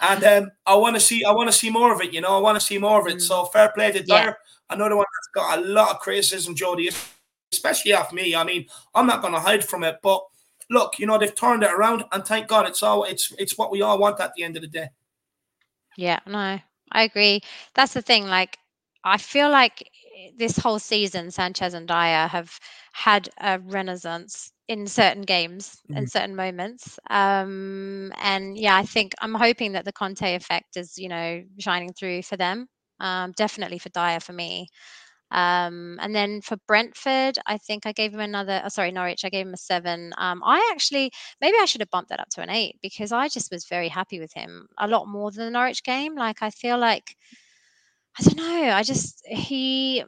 [0.00, 2.12] and um, I want to see I want to see more of it.
[2.12, 3.16] You know, I want to see more of it.
[3.16, 3.22] Mm.
[3.22, 4.16] So fair play to Dier.
[4.16, 4.32] Yeah.
[4.70, 6.90] Another one that's got a lot of criticism, Jodi,
[7.52, 8.34] especially off me.
[8.34, 10.22] I mean, I'm not going to hide from it, but
[10.70, 13.70] look, you know, they've turned it around, and thank God, it's all it's it's what
[13.70, 14.88] we all want at the end of the day.
[15.96, 16.58] Yeah, no,
[16.92, 17.40] I agree.
[17.74, 18.26] That's the thing.
[18.26, 18.58] Like,
[19.04, 19.90] I feel like
[20.36, 22.58] this whole season, Sanchez and Dier have
[22.92, 25.96] had a renaissance in certain games mm-hmm.
[25.96, 26.98] and certain moments.
[27.10, 31.92] Um, and yeah, I think I'm hoping that the Conte effect is, you know, shining
[31.92, 32.66] through for them.
[33.00, 34.68] Um, definitely for Dier for me.
[35.30, 38.62] Um, and then for Brentford, I think I gave him another.
[38.64, 39.24] Oh, sorry, Norwich.
[39.24, 40.12] I gave him a seven.
[40.16, 43.28] Um, I actually maybe I should have bumped that up to an eight because I
[43.28, 46.14] just was very happy with him a lot more than the Norwich game.
[46.14, 47.14] Like I feel like
[48.18, 48.70] I don't know.
[48.70, 50.04] I just he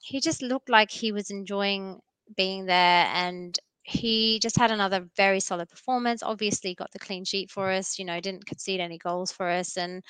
[0.00, 2.00] he just looked like he was enjoying
[2.36, 6.22] being there and he just had another very solid performance.
[6.22, 7.98] Obviously, got the clean sheet for us.
[7.98, 10.02] You know, didn't concede any goals for us, and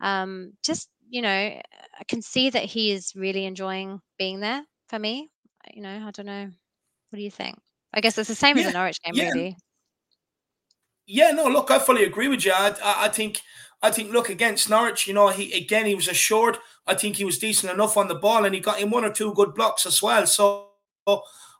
[0.00, 4.62] um, just you know, I can see that he is really enjoying being there.
[4.88, 5.30] For me,
[5.72, 6.50] you know, I don't know.
[7.10, 7.58] What do you think?
[7.92, 9.30] I guess it's the same yeah, as the Norwich game, yeah.
[9.30, 9.56] really.
[11.06, 12.52] Yeah, no, look, I fully agree with you.
[12.52, 13.40] I, I, I think,
[13.86, 16.58] I think, look against Norwich, you know, he again he was assured.
[16.86, 19.10] I think he was decent enough on the ball, and he got in one or
[19.10, 20.26] two good blocks as well.
[20.26, 20.68] So,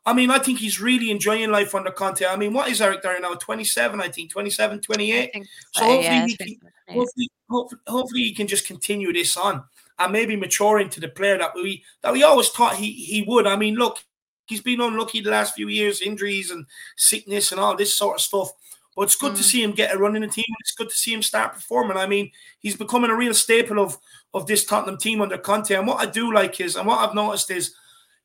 [0.04, 2.24] I mean, I think he's really enjoying life under Conte.
[2.26, 3.34] I mean, what is Eric Dier now?
[3.34, 5.30] 27, I think, 27, 28.
[5.34, 5.40] so,
[5.72, 6.56] so hopefully, yeah, he can,
[6.88, 9.64] hopefully, hopefully, hopefully, he can just continue this on
[9.98, 13.46] and maybe mature into the player that we that we always thought he, he would.
[13.46, 14.04] I mean, look,
[14.46, 18.20] he's been unlucky the last few years, injuries and sickness and all this sort of
[18.20, 18.50] stuff.
[18.96, 19.36] But it's good mm.
[19.36, 20.46] to see him get a run in the team.
[20.60, 21.98] It's good to see him start performing.
[21.98, 23.98] I mean, he's becoming a real staple of
[24.34, 25.74] of this Tottenham team under Conte.
[25.74, 27.74] And what I do like is, and what I've noticed is,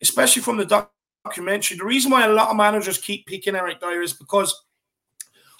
[0.01, 0.87] especially from the
[1.25, 1.77] documentary.
[1.77, 4.63] The reason why a lot of managers keep picking Eric Dier is because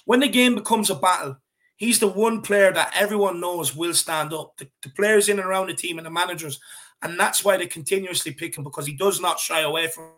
[0.04, 1.38] when the game becomes a battle,
[1.76, 4.56] he's the one player that everyone knows will stand up.
[4.56, 6.60] The, the, players in and around the team and the managers,
[7.02, 10.08] and that's why they continuously pick him because he does not shy away from,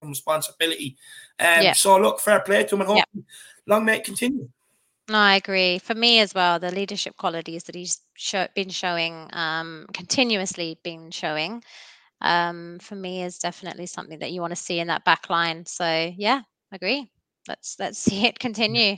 [0.00, 0.96] from responsibility.
[1.38, 1.72] Um, yeah.
[1.72, 3.22] So look, fair play to him and hope yeah.
[3.66, 4.48] Long may it continue.
[5.08, 5.78] No, I agree.
[5.78, 11.12] For me as well, the leadership qualities that he's show, been showing, um, continuously been
[11.12, 11.62] showing,
[12.22, 15.64] um, for me is definitely something that you want to see in that back line.
[15.64, 17.08] So yeah, agree.
[17.46, 18.96] Let's let's see it continue.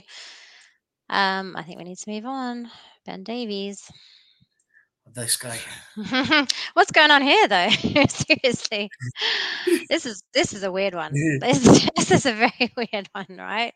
[1.09, 2.69] Um, I think we need to move on.
[3.05, 3.91] Ben Davies.
[5.13, 5.57] This guy.
[6.73, 7.69] What's going on here, though?
[8.09, 8.91] Seriously,
[9.89, 11.13] this is this is a weird one.
[11.13, 13.73] This, this is a very weird one, right?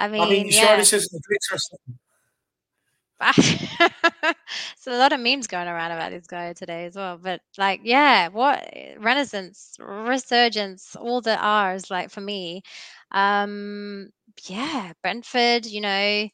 [0.00, 0.66] I mean, I mean, yeah.
[0.66, 1.98] sure this isn't a or something?
[4.78, 7.18] so a lot of memes going around about this guy today as well.
[7.22, 8.66] But like, yeah, what
[8.98, 12.62] renaissance, resurgence, all the R's like for me.
[13.10, 14.08] Um,
[14.44, 16.28] yeah, Brentford, you know,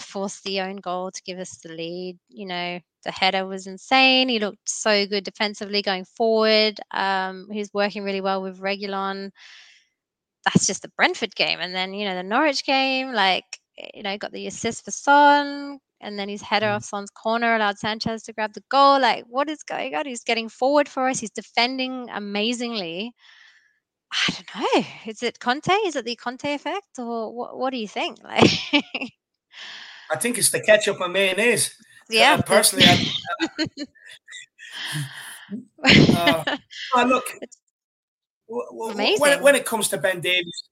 [0.00, 2.18] forced the own goal to give us the lead.
[2.30, 4.30] You know, the header was insane.
[4.30, 6.80] He looked so good defensively going forward.
[6.92, 9.32] Um, he was working really well with Reguilon.
[10.52, 11.60] That's just the Brentford game.
[11.60, 13.44] And then, you know, the Norwich game, like
[13.94, 16.76] you know, got the assist for Son, and then his header mm.
[16.76, 19.00] off Son's corner allowed Sanchez to grab the goal.
[19.00, 20.06] Like, what is going on?
[20.06, 21.20] He's getting forward for us.
[21.20, 23.12] He's defending amazingly.
[24.10, 24.84] I don't know.
[25.06, 25.72] Is it Conte?
[25.86, 27.58] Is it the Conte effect, or what?
[27.58, 28.18] What do you think?
[28.28, 28.84] Like,
[30.10, 31.74] I think it's the ketchup and mayonnaise.
[32.08, 33.10] Yeah, uh, personally, I,
[36.16, 36.56] uh,
[36.96, 37.24] uh, look.
[38.48, 40.64] When, when it comes to Ben Davies,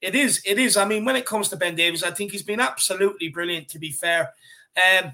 [0.00, 0.40] it is.
[0.46, 0.76] It is.
[0.76, 3.68] I mean, when it comes to Ben Davies, I think he's been absolutely brilliant.
[3.68, 4.32] To be fair,
[4.76, 5.12] um,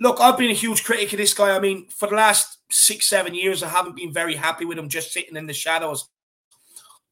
[0.00, 1.54] look, I've been a huge critic of this guy.
[1.54, 4.88] I mean, for the last six, seven years, I haven't been very happy with him
[4.88, 6.08] just sitting in the shadows.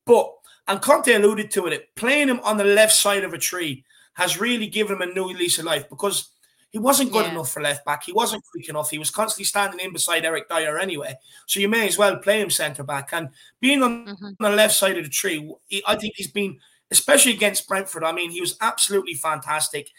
[0.04, 0.32] But
[0.68, 4.40] and Conte alluded to it, playing him on the left side of a tree has
[4.40, 6.30] really given him a new lease of life because
[6.72, 7.32] he wasn't good yeah.
[7.32, 8.02] enough for left back.
[8.02, 8.90] He wasn't quick enough.
[8.90, 11.14] He was constantly standing in beside Eric Dier anyway.
[11.46, 13.10] So you may as well play him centre back.
[13.12, 13.28] And
[13.60, 14.24] being on, mm-hmm.
[14.24, 16.58] on the left side of the tree, he, I think he's been
[16.90, 18.04] especially against Brentford.
[18.04, 19.90] I mean, he was absolutely fantastic,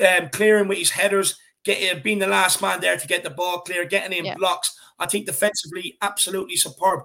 [0.00, 3.60] um, clearing with his headers, getting being the last man there to get the ball
[3.60, 4.34] clear, getting in yeah.
[4.34, 4.78] blocks.
[4.98, 7.02] I think defensively, absolutely superb.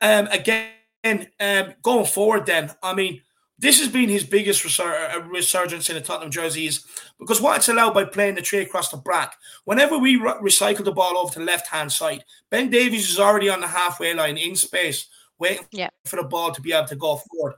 [0.00, 0.72] Um, again,
[1.40, 3.22] um, going forward, then I mean,
[3.58, 6.84] this has been his biggest resur- uh, resurgence in the Tottenham jerseys
[7.18, 9.36] because what it's allowed by playing the tree across the back.
[9.64, 13.18] Whenever we re- recycle the ball over to the left hand side, Ben Davies is
[13.18, 15.06] already on the halfway line in space,
[15.38, 15.88] waiting yeah.
[16.04, 17.54] for the ball to be able to go forward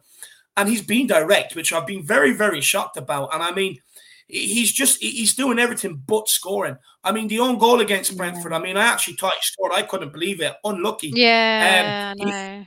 [0.59, 3.33] and he's been direct, which I've been very, very shocked about.
[3.33, 3.79] And I mean,
[4.27, 6.77] he's just he's doing everything but scoring.
[7.05, 8.53] I mean, the own goal against Brentford.
[8.53, 9.73] I mean, I actually thought he scored.
[9.73, 10.55] I couldn't believe it.
[10.65, 11.13] Unlucky.
[11.15, 12.67] Yeah, um, no.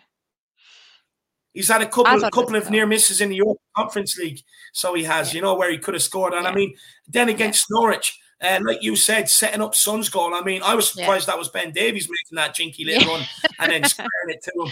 [1.54, 4.94] He's had a couple, a couple of near misses in the Europe Conference League, so
[4.94, 5.38] he has, yeah.
[5.38, 6.34] you know, where he could have scored.
[6.34, 6.50] And yeah.
[6.50, 6.74] I mean,
[7.08, 7.80] then against yeah.
[7.80, 10.34] Norwich, uh, like you said, setting up Son's goal.
[10.34, 13.26] I mean, I was surprised that was Ben Davies making that jinky little run
[13.60, 14.72] and then squaring it to him.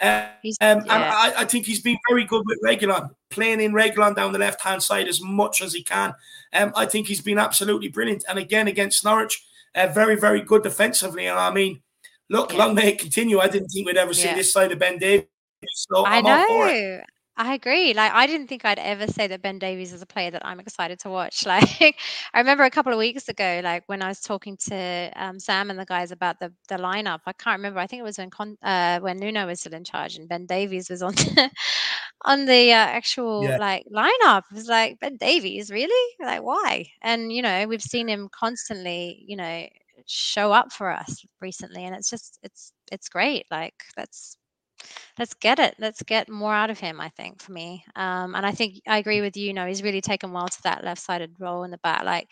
[0.00, 0.52] Um, yeah.
[0.60, 4.38] And I, I, think he's been very good with Reguilon, playing in Reguilon down the
[4.38, 6.14] left hand side as much as he can.
[6.52, 8.24] Um, I think he's been absolutely brilliant.
[8.28, 11.26] And again, against Norwich, uh, very, very good defensively.
[11.26, 11.82] And I mean,
[12.30, 13.40] look, long may it continue.
[13.40, 15.26] I didn't think we'd ever see this side of Ben Davies.
[15.66, 17.00] So I I'm know.
[17.40, 17.94] I agree.
[17.94, 20.58] Like, I didn't think I'd ever say that Ben Davies is a player that I'm
[20.58, 21.46] excited to watch.
[21.46, 21.96] Like,
[22.34, 25.70] I remember a couple of weeks ago, like when I was talking to um, Sam
[25.70, 27.20] and the guys about the the lineup.
[27.26, 27.78] I can't remember.
[27.80, 30.46] I think it was when Con- uh, when Nuno was still in charge and Ben
[30.46, 31.50] Davies was on the,
[32.24, 33.58] on the uh, actual yeah.
[33.58, 34.42] like lineup.
[34.50, 36.14] It was like Ben Davies, really?
[36.20, 36.86] Like, why?
[37.02, 39.24] And you know, we've seen him constantly.
[39.28, 39.66] You know,
[40.06, 43.46] show up for us recently, and it's just it's it's great.
[43.50, 44.37] Like, that's
[45.18, 45.74] let's get it.
[45.78, 47.00] Let's get more out of him.
[47.00, 49.46] I think for me, um, and I think I agree with you.
[49.46, 52.04] you know, he's really taken well to that left-sided role in the back.
[52.04, 52.30] Like,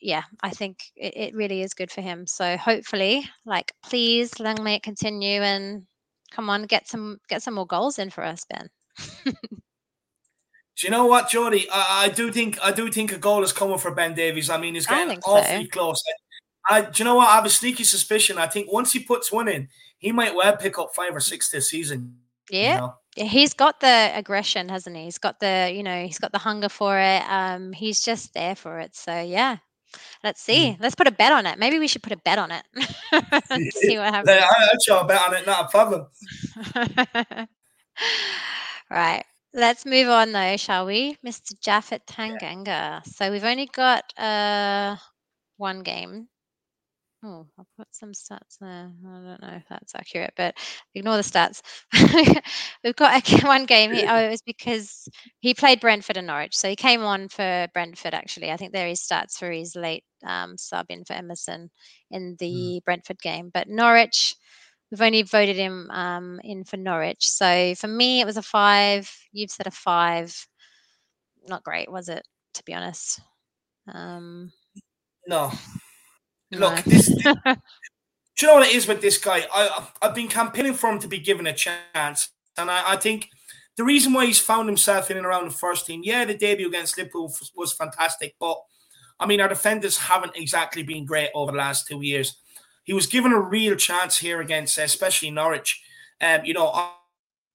[0.00, 2.26] yeah, I think it, it really is good for him.
[2.26, 5.86] So hopefully, like, please, long may it continue, and
[6.30, 8.68] come on, get some get some more goals in for us, Ben.
[10.80, 11.68] Do you know what, Jodi?
[11.70, 14.48] I, I, do think I do think a goal is coming for Ben Davies.
[14.48, 15.70] I mean, he's getting awfully so.
[15.70, 16.02] close.
[16.70, 17.28] I, do you know what?
[17.28, 18.38] I have a sneaky suspicion.
[18.38, 21.50] I think once he puts one in, he might well pick up five or six
[21.50, 22.16] this season.
[22.48, 22.74] Yeah.
[22.74, 22.94] You know?
[23.28, 25.04] He's got the aggression, hasn't he?
[25.04, 27.22] He's got the, you know, he's got the hunger for it.
[27.28, 28.94] Um, he's just there for it.
[28.94, 29.56] So yeah,
[30.22, 30.70] let's see.
[30.70, 30.76] Mm.
[30.80, 31.58] Let's put a bet on it.
[31.58, 32.62] Maybe we should put a bet on it.
[33.74, 34.38] see what happens.
[34.38, 35.44] Yeah, I'll show a bet on it.
[35.46, 36.06] Not a problem.
[38.90, 39.24] right.
[39.52, 41.54] Let's move on though, shall we, Mr.
[41.60, 42.66] Japhet Tanganga?
[42.66, 43.00] Yeah.
[43.02, 44.96] So we've only got uh
[45.56, 46.28] one game
[47.22, 48.90] Oh, I'll put some stats there.
[49.06, 50.56] I don't know if that's accurate, but
[50.94, 51.60] ignore the stats.
[52.82, 54.06] We've got one game here.
[54.08, 55.06] Oh, it was because
[55.40, 56.56] he played Brentford and Norwich.
[56.56, 58.50] So he came on for Brentford, actually.
[58.50, 61.70] I think there is stats for his late um, sub in for Emerson
[62.10, 62.84] in the mm.
[62.84, 63.50] Brentford game.
[63.52, 64.34] But Norwich,
[64.90, 67.28] we've only voted him um, in for Norwich.
[67.28, 69.14] So for me, it was a five.
[69.30, 70.34] You've said a five.
[71.46, 73.20] Not great, was it, to be honest?
[73.92, 74.52] Um,
[75.26, 75.52] no.
[76.52, 77.22] Look, this, do
[78.40, 79.46] you know what it is with this guy?
[79.52, 83.30] I, I've been campaigning for him to be given a chance, and I, I think
[83.76, 86.68] the reason why he's found himself in and around the first team, yeah, the debut
[86.68, 88.60] against Liverpool was fantastic, but
[89.20, 92.36] I mean, our defenders haven't exactly been great over the last two years.
[92.84, 95.82] He was given a real chance here against, especially Norwich.
[96.22, 96.88] Um, you know, uh,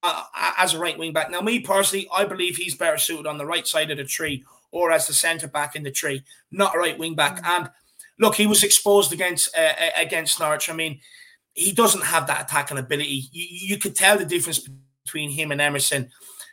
[0.05, 0.23] uh,
[0.57, 1.31] as a right wing back.
[1.31, 4.43] Now, me personally, I believe he's better suited on the right side of the tree
[4.71, 7.37] or as the centre back in the tree, not a right wing back.
[7.37, 7.63] Mm-hmm.
[7.63, 7.69] And
[8.19, 10.69] look, he was exposed against uh, against Norwich.
[10.69, 10.99] I mean,
[11.53, 13.23] he doesn't have that attacking ability.
[13.31, 14.67] You, you could tell the difference
[15.05, 16.09] between him and Emerson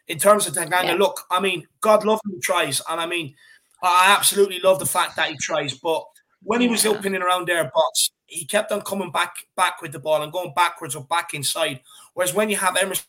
[0.09, 0.85] in terms of Tanganga.
[0.85, 0.95] Yeah.
[0.95, 3.35] Look, I mean, God love him, he tries, and I mean,
[3.83, 5.75] I absolutely love the fact that he tries.
[5.75, 6.05] But
[6.43, 9.99] when he was opening around their box, he kept on coming back back with the
[9.99, 11.81] ball and going backwards or back inside.
[12.15, 13.07] Whereas when you have Emerson,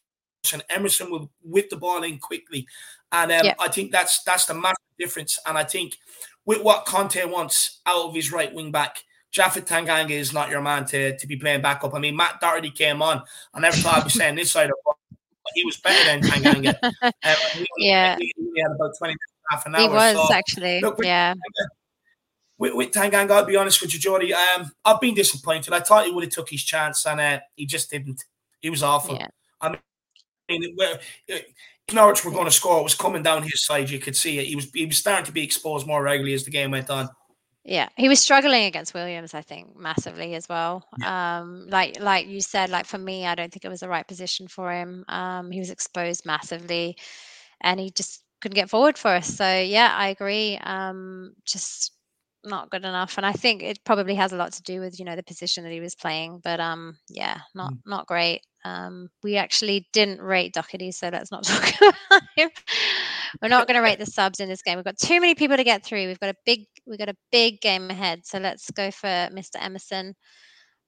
[0.70, 2.68] Emerson will whip the ball in quickly,
[3.12, 3.54] and um, yeah.
[3.60, 5.40] I think that's that's the massive difference.
[5.46, 5.98] And I think
[6.46, 8.98] with what Conte wants out of his right wing back,
[9.34, 11.96] Japhet Tanganga is not your man to, to be playing backup.
[11.96, 13.24] I mean, Matt Doherty came on.
[13.54, 14.94] I never thought I'd be saying this side of the
[15.56, 16.76] he was better than Tanganga.
[17.02, 18.16] uh, he, yeah.
[18.18, 19.82] He, he, had about 20 minutes, half an hour.
[19.82, 20.82] He was so, actually.
[20.82, 21.34] Look, with, yeah.
[22.58, 24.34] With, with Tanganga, I'll be honest with you, Jodi.
[24.34, 25.74] Um, I've been disappointed.
[25.74, 28.24] I thought he would have took his chance, and uh, he just didn't.
[28.60, 29.16] He was awful.
[29.16, 29.28] Yeah.
[29.62, 29.78] I
[30.50, 30.76] mean,
[31.92, 32.80] Norwich were going to score.
[32.80, 33.90] It was coming down his side.
[33.90, 34.46] You could see it.
[34.46, 37.10] He was he was starting to be exposed more regularly as the game went on.
[37.66, 40.86] Yeah, he was struggling against Williams, I think, massively as well.
[41.00, 41.40] Yeah.
[41.40, 44.08] Um, like like you said, like for me, I don't think it was the right
[44.08, 45.06] position for him.
[45.08, 46.98] Um, he was exposed massively,
[47.62, 49.28] and he just couldn't get forward for us.
[49.28, 50.58] So yeah, I agree.
[50.62, 51.94] Um, just
[52.44, 55.06] not good enough, and I think it probably has a lot to do with you
[55.06, 56.42] know the position that he was playing.
[56.44, 57.80] But um, yeah, not mm.
[57.86, 58.42] not great.
[58.66, 62.50] Um, we actually didn't rate Doherty, so let's not talk about him.
[63.42, 64.78] We're not going to rate the subs in this game.
[64.78, 66.08] We've got too many people to get through.
[66.08, 68.26] We've got a big, we've got a big game ahead.
[68.26, 69.56] So let's go for Mr.
[69.60, 70.16] Emerson.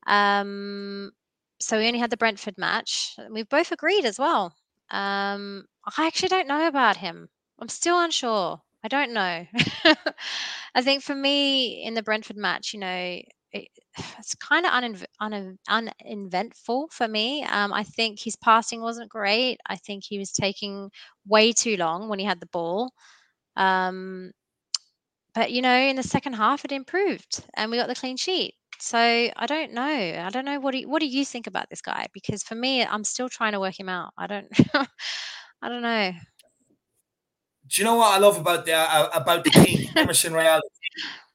[0.08, 1.12] Um,
[1.60, 3.15] so we only had the Brentford match.
[3.30, 4.54] We've both agreed as well.
[4.91, 5.65] Um,
[5.98, 7.28] I actually don't know about him.
[7.60, 8.62] I'm still unsure.
[8.86, 9.47] I don't know.
[10.75, 13.19] I think for me in the Brentford match, you know,
[13.51, 13.67] it,
[14.19, 17.43] it's kind of un- uneventful for me.
[17.45, 19.57] Um, I think his passing wasn't great.
[19.65, 20.91] I think he was taking
[21.25, 22.91] way too long when he had the ball.
[23.57, 24.31] Um,
[25.33, 28.55] but you know, in the second half, it improved, and we got the clean sheet.
[28.79, 29.81] So I don't know.
[29.83, 32.07] I don't know what do you, what do you think about this guy?
[32.13, 34.13] Because for me, I'm still trying to work him out.
[34.17, 34.47] I don't.
[35.61, 36.11] I don't know.
[37.68, 40.61] Do you know what I love about the uh, about the king Emerson Royal?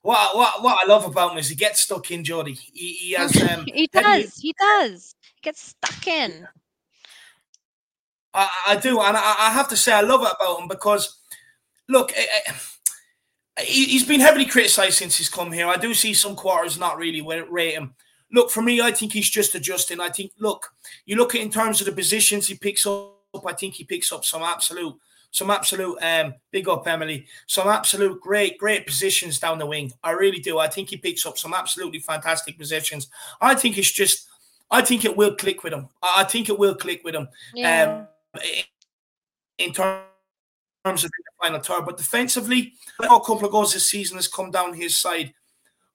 [0.03, 2.55] What what what I love about him is he gets stuck in, Jodi.
[2.55, 3.37] He, he has.
[3.51, 4.37] Um, he does.
[4.37, 5.15] He does.
[5.35, 6.47] He gets stuck in.
[8.33, 11.19] I, I do, and I, I, have to say I love it about him because,
[11.89, 12.53] look, eh, eh,
[13.63, 15.67] he, has been heavily criticised since he's come here.
[15.67, 17.95] I do see some quarters not really rate him.
[18.33, 20.01] look for me, I think he's just adjusting.
[20.01, 20.73] I think look,
[21.07, 23.17] you look at in terms of the positions he picks up.
[23.47, 24.97] I think he picks up some absolute,
[25.31, 29.93] some absolute um big up Emily, some absolute great, great positions down the wing.
[30.03, 30.59] I really do.
[30.59, 33.09] I think he picks up some absolutely fantastic positions.
[33.41, 34.29] I think it's just,
[34.71, 35.89] I think it will click with him.
[36.03, 37.29] I think it will click with him.
[37.55, 38.07] Yeah.
[38.35, 38.43] Um,
[39.59, 40.05] in terms
[40.85, 44.51] terms of the final third, but defensively, a couple of goals this season has come
[44.51, 45.33] down his side.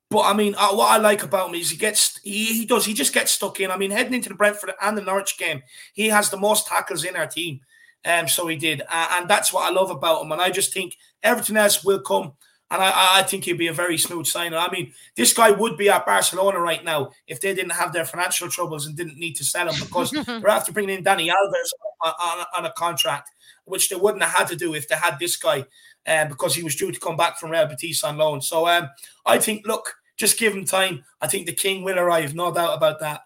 [0.09, 2.86] But I mean, uh, what I like about him is he gets he, he does
[2.86, 3.71] he just gets stuck in.
[3.71, 5.63] I mean, heading into the Brentford and the Norwich game,
[5.93, 7.61] he has the most tackles in our team.
[8.05, 10.31] Um, so he did, uh, and that's what I love about him.
[10.31, 12.33] And I just think everything else will come.
[12.71, 14.57] And I, I think he'd be a very smooth signer.
[14.57, 18.05] I mean, this guy would be at Barcelona right now if they didn't have their
[18.05, 21.69] financial troubles and didn't need to sell him because they're after bringing in Dani Alves
[22.01, 23.29] on, on, on, a contract,
[23.65, 25.63] which they wouldn't have had to do if they had this guy
[26.07, 28.41] um, because he was due to come back from Real Betis on loan.
[28.41, 28.89] So um,
[29.25, 31.03] I think, look, just give him time.
[31.21, 33.21] I think the king will arrive, no doubt about that.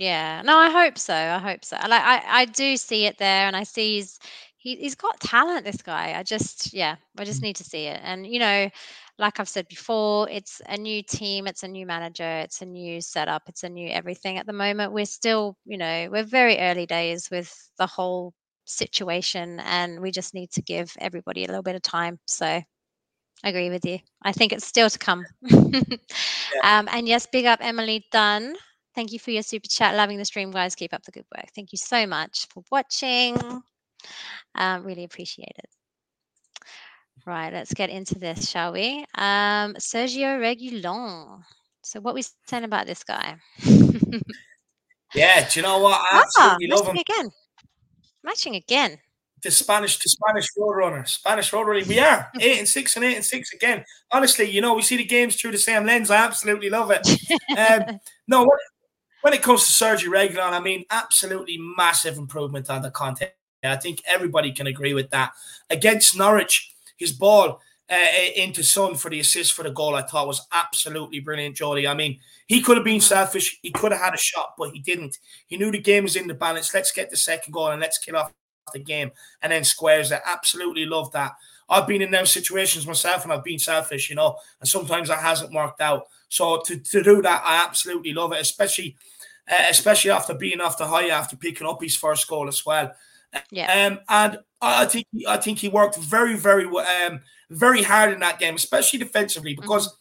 [0.00, 1.14] Yeah, no, I hope so.
[1.14, 1.76] I hope so.
[1.76, 4.18] Like I, I do see it there, and I see he's
[4.56, 5.66] he, he's got talent.
[5.66, 7.44] This guy, I just, yeah, I just mm.
[7.44, 8.00] need to see it.
[8.02, 8.70] And you know,
[9.18, 13.02] like I've said before, it's a new team, it's a new manager, it's a new
[13.02, 14.38] setup, it's a new everything.
[14.38, 18.32] At the moment, we're still, you know, we're very early days with the whole
[18.64, 22.18] situation, and we just need to give everybody a little bit of time.
[22.26, 22.64] So I
[23.44, 23.98] agree with you.
[24.22, 25.26] I think it's still to come.
[25.42, 25.58] yeah.
[26.64, 28.54] um, and yes, big up Emily Dunn.
[28.94, 29.94] Thank you for your super chat.
[29.94, 30.74] Loving the stream, guys.
[30.74, 31.46] Keep up the good work.
[31.54, 33.36] Thank you so much for watching.
[34.54, 35.70] Um, really appreciate it.
[37.26, 39.04] Right, let's get into this, shall we?
[39.14, 41.42] Um, Sergio Reguilon.
[41.82, 43.36] So, what we saying about this guy?
[45.14, 46.00] yeah, do you know what?
[46.00, 47.30] I ah, absolutely ah, love him again.
[48.24, 48.98] Matching again
[49.42, 51.86] the Spanish, the Spanish roadrunner, Spanish roadrunner.
[51.86, 53.84] We are eight and six and eight and six again.
[54.12, 56.10] Honestly, you know, we see the games through the same lens.
[56.10, 57.08] I absolutely love it.
[57.56, 58.48] Um, no,
[59.22, 63.32] when it comes to Sergio Reguilon, I mean, absolutely massive improvement on the content.
[63.62, 65.32] I think everybody can agree with that.
[65.68, 67.60] Against Norwich, his ball
[67.90, 67.96] uh,
[68.36, 71.86] into Son for the assist for the goal, I thought was absolutely brilliant, Jodi.
[71.86, 73.58] I mean, he could have been selfish.
[73.62, 75.18] He could have had a shot, but he didn't.
[75.46, 76.72] He knew the game was in the balance.
[76.72, 78.32] Let's get the second goal and let's kill off
[78.72, 79.10] the game
[79.42, 80.20] and then squares it.
[80.24, 81.32] Absolutely love that.
[81.70, 85.20] I've been in those situations myself and I've been selfish, you know, and sometimes that
[85.20, 86.08] hasn't worked out.
[86.28, 88.96] So to, to do that, I absolutely love it, especially
[89.50, 92.92] uh, especially after being off the high after picking up his first goal as well.
[93.50, 93.86] Yeah.
[93.86, 98.38] Um, and I think I think he worked very, very, um, very hard in that
[98.38, 99.96] game, especially defensively, because mm-hmm.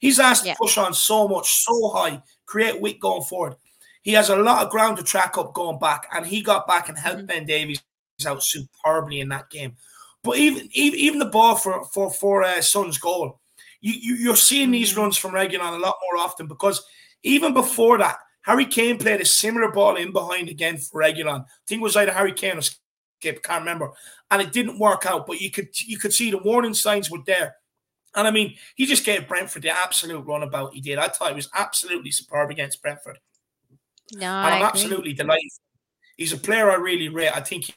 [0.00, 0.52] he's asked yeah.
[0.52, 3.56] to push on so much, so high, create width going forward.
[4.02, 6.88] He has a lot of ground to track up going back, and he got back
[6.88, 7.26] and helped mm-hmm.
[7.26, 7.82] Ben Davies
[8.26, 9.76] out superbly in that game.
[10.22, 13.40] But even even, even the ball for for for uh, Son's goal,
[13.80, 15.00] you, you are seeing these mm-hmm.
[15.00, 16.84] runs from Reguilon a lot more often because
[17.22, 21.42] even before that, Harry Kane played a similar ball in behind again for Reguilon.
[21.42, 23.92] I think it was either Harry Kane or Skipp, can't remember,
[24.30, 25.26] and it didn't work out.
[25.26, 27.56] But you could you could see the warning signs were there.
[28.14, 30.98] And I mean, he just gave Brentford the absolute runabout he did.
[30.98, 33.18] I thought he was absolutely superb against Brentford.
[34.12, 35.50] No, and I'm absolutely delighted.
[36.16, 37.34] He's a player I really rate.
[37.34, 37.72] I think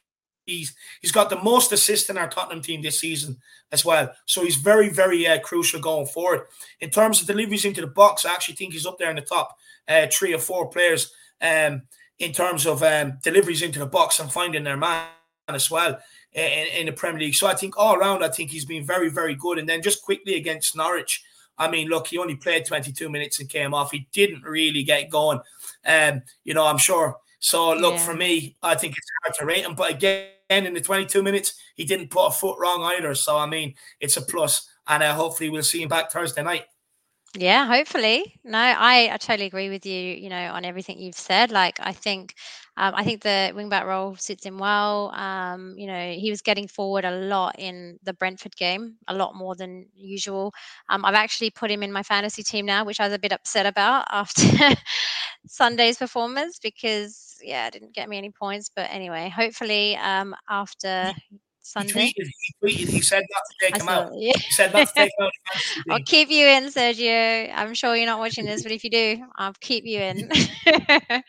[0.46, 3.38] He's he's got the most assists in our Tottenham team this season
[3.72, 4.12] as well.
[4.26, 6.48] So he's very very uh, crucial going forward.
[6.80, 9.22] In terms of deliveries into the box, I actually think he's up there in the
[9.22, 11.84] top uh, three or four players um,
[12.20, 15.08] in terms of um, deliveries into the box and finding their man
[15.48, 16.00] as well
[16.34, 17.36] in, in, the Premier League.
[17.36, 19.60] So I think all around, I think he's been very very good.
[19.60, 21.24] And then just quickly against Norwich.
[21.58, 23.92] I mean, look, he only played 22 minutes and came off.
[23.92, 25.40] He didn't really get going.
[25.86, 28.00] Um, you know, I'm sure so look, yeah.
[28.00, 29.76] for me, I think it's hard to rate him.
[29.76, 33.14] But again, in the 22 minutes, he didn't put a foot wrong either.
[33.16, 36.64] So I mean, it's a plus, and uh, hopefully we'll see him back Thursday night.
[37.36, 38.40] Yeah, hopefully.
[38.46, 41.52] No, I, I totally agree with you, you know, on everything you've said.
[41.52, 42.36] Like I think
[42.78, 45.12] um, I think the wingback role suits him well.
[45.14, 49.36] Um, you know, he was getting forward a lot in the Brentford game, a lot
[49.36, 50.54] more than usual.
[50.88, 53.34] Um, I've actually put him in my fantasy team now, which I was a bit
[53.34, 54.44] upset about after
[55.48, 58.70] Sunday's performance because yeah, didn't get me any points.
[58.76, 61.14] But anyway, hopefully um, after
[61.64, 62.14] Sunday.
[62.16, 64.12] He tweeted, he tweeted, he said not to take him out.
[64.16, 64.34] Yeah.
[64.36, 65.32] He said not to take him out.
[65.90, 67.52] I'll keep you in, Sergio.
[67.56, 70.30] I'm sure you're not watching this, but if you do, I'll keep you in.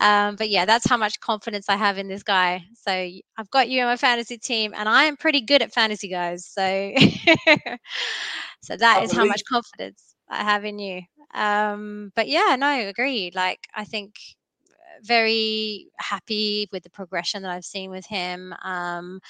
[0.00, 2.64] um, but yeah, that's how much confidence I have in this guy.
[2.74, 6.08] So I've got you in my fantasy team, and I am pretty good at fantasy,
[6.08, 6.46] guys.
[6.46, 6.92] So,
[8.62, 11.02] so that is how much confidence I have in you.
[11.32, 13.30] Um, but yeah, no, agree.
[13.34, 14.14] Like I think
[15.02, 18.54] very happy with the progression that I've seen with him.
[18.62, 19.20] Um,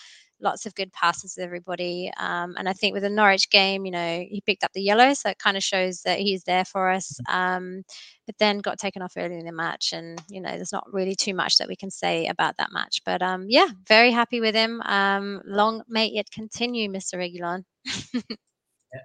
[0.41, 2.13] lots of good passes with everybody.
[2.19, 5.15] Um, and I think with the Norwich game, you know, he picked up the yellow,
[5.15, 7.19] so it kind of shows that he's there for us.
[7.29, 7.83] Um,
[8.27, 11.15] but then got taken off early in the match, and you know, there's not really
[11.15, 13.01] too much that we can say about that match.
[13.05, 14.81] But um, yeah, very happy with him.
[14.83, 17.15] Um, long may it continue, Mr.
[17.15, 17.65] Reguilon.
[18.15, 19.01] yeah,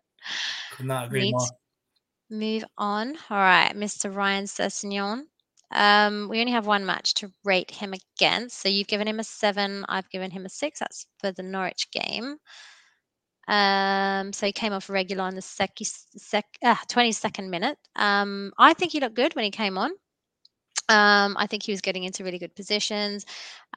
[0.71, 1.47] could not agree more.
[2.29, 3.15] Move on.
[3.29, 4.13] All right, Mr.
[4.13, 5.23] Ryan Sessegnon.
[5.71, 8.61] Um, we only have one match to rate him against.
[8.61, 9.85] So you've given him a seven.
[9.87, 10.79] I've given him a six.
[10.79, 12.37] That's for the Norwich game.
[13.47, 17.77] Um, so he came off regular in the sec, sec, uh, 22nd minute.
[17.95, 19.91] Um, I think he looked good when he came on.
[20.87, 23.25] Um, I think he was getting into really good positions.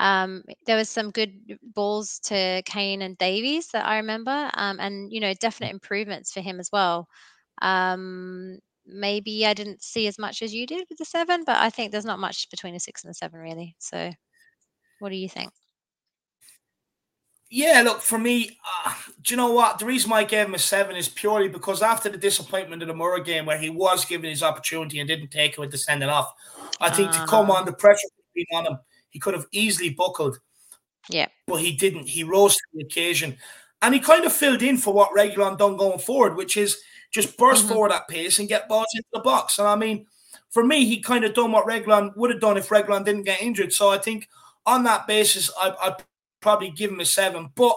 [0.00, 5.12] Um, there was some good balls to Kane and Davies that I remember, um, and
[5.12, 7.08] you know, definite improvements for him as well.
[7.60, 11.70] Um, maybe I didn't see as much as you did with the seven, but I
[11.70, 13.76] think there's not much between a six and a seven really.
[13.78, 14.12] So,
[14.98, 15.52] what do you think?
[17.54, 18.56] Yeah, look, for me,
[18.86, 19.78] uh, do you know what?
[19.78, 22.88] The reason why I gave him a seven is purely because after the disappointment of
[22.88, 25.76] the Mura game, where he was given his opportunity and didn't take it with the
[25.76, 26.32] sending off,
[26.80, 28.78] I think uh, to come on, the pressure being on him,
[29.10, 30.38] he could have easily buckled.
[31.10, 31.26] Yeah.
[31.46, 32.08] But he didn't.
[32.08, 33.36] He rose to the occasion.
[33.82, 36.80] And he kind of filled in for what Reguilon done going forward, which is
[37.12, 37.74] just burst mm-hmm.
[37.74, 39.58] forward at pace and get balls into the box.
[39.58, 40.06] And I mean,
[40.50, 43.42] for me, he kind of done what Reguilon would have done if Reguilon didn't get
[43.42, 43.72] injured.
[43.72, 44.28] So I think
[44.66, 46.04] on that basis, I, I'd
[46.40, 47.50] probably give him a seven.
[47.54, 47.76] But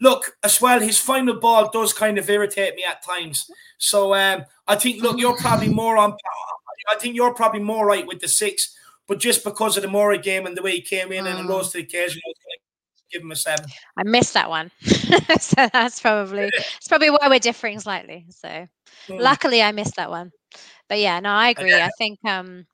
[0.00, 3.50] look, as well, his final ball does kind of irritate me at times.
[3.78, 6.16] So um, I think, look, you're probably more on.
[6.90, 8.76] I think you're probably more right with the six.
[9.06, 11.38] But just because of the Mura game and the way he came in mm.
[11.38, 13.66] and rose to the occasion, I was going to give him a seven.
[13.96, 14.70] I missed that one,
[15.40, 18.26] so that's probably it's probably why we're differing slightly.
[18.30, 18.68] So mm.
[19.08, 20.30] luckily, I missed that one.
[20.88, 21.72] But yeah, no, I agree.
[21.72, 21.82] Okay.
[21.82, 22.66] I think um,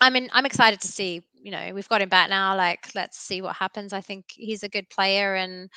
[0.00, 1.22] I mean, I'm excited to see.
[1.40, 2.56] You know, we've got him back now.
[2.56, 3.92] Like, let's see what happens.
[3.92, 5.70] I think he's a good player, and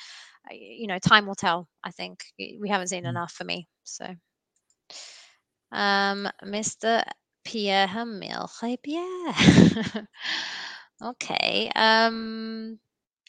[0.50, 1.68] you know, time will tell.
[1.84, 3.08] I think we haven't seen mm.
[3.08, 3.68] enough for me.
[3.84, 4.06] So,
[5.70, 7.04] um, Mr.
[7.44, 10.06] Pierre Emile, hi Pierre.
[11.02, 11.70] okay.
[11.74, 12.78] Um,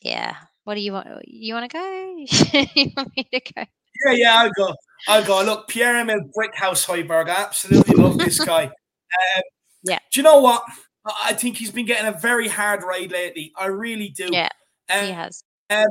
[0.02, 1.08] yeah, what do you want?
[1.26, 2.66] You want to go?
[2.76, 3.64] you want me to go?
[4.06, 4.74] Yeah, yeah, I'll go.
[5.08, 5.44] I'll go.
[5.44, 7.30] Look, Pierre Emile Brickhouse Højbjerg.
[7.30, 8.66] I absolutely love this guy.
[8.66, 9.44] Um,
[9.84, 10.00] yeah.
[10.12, 10.64] Do you know what?
[11.06, 13.52] I think he's been getting a very hard ride lately.
[13.58, 14.30] I really do.
[14.32, 14.50] Yeah,
[14.90, 15.44] um, he has.
[15.70, 15.88] Um,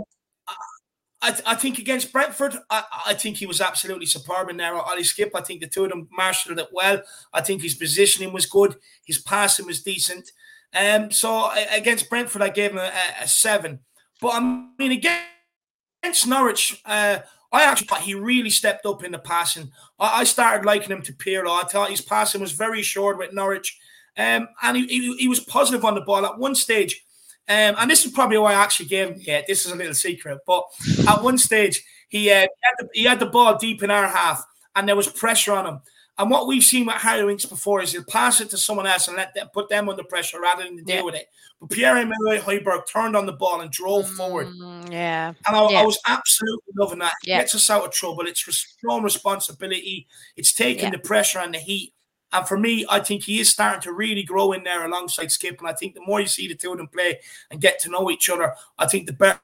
[1.20, 4.75] I, I, think against Brentford, I, I, think he was absolutely superb in there.
[4.75, 7.01] Ollie Skipp, I think the two of them marshaled it well.
[7.33, 8.75] I think his positioning was good.
[9.07, 10.33] His passing was decent.
[10.75, 13.81] Um, so against Brentford, I gave him a, a seven.
[14.23, 17.18] But I mean, against Norwich, uh,
[17.51, 19.73] I actually thought he really stepped up in the passing.
[19.99, 21.51] I, I started liking him to Pirlo.
[21.51, 23.79] I thought his passing was very assured with Norwich.
[24.16, 27.03] Um, and he, he, he, was positive on the ball at one stage.
[27.49, 29.95] Um, and this is probably why I actually gave him, yeah, this is a little
[29.95, 30.39] secret.
[30.47, 30.64] But
[31.09, 34.07] at one stage, he, uh, he, had the, he had the ball deep in our
[34.07, 34.45] half
[34.77, 35.81] and there was pressure on him.
[36.19, 39.09] And what we've seen with Harry Winks before is he'll pass it to someone else
[39.09, 41.03] and let them put them under pressure rather than deal yeah.
[41.03, 41.27] with it.
[41.59, 44.49] But Pierre Emile Højbjerg turned on the ball and drove mm, forward.
[44.91, 45.33] Yeah.
[45.47, 45.81] And I, yeah.
[45.81, 47.15] I, was absolutely loving that.
[47.25, 47.39] It yeah.
[47.39, 48.27] gets us out of trouble.
[48.27, 50.07] It's strong responsibility.
[50.37, 51.95] It's taking the pressure and the heat.
[52.33, 55.59] And for me, I think he is starting to really grow in there alongside Skipp.
[55.59, 57.91] And I think the more you see the two of them play and get to
[57.91, 59.41] know each other, I think the better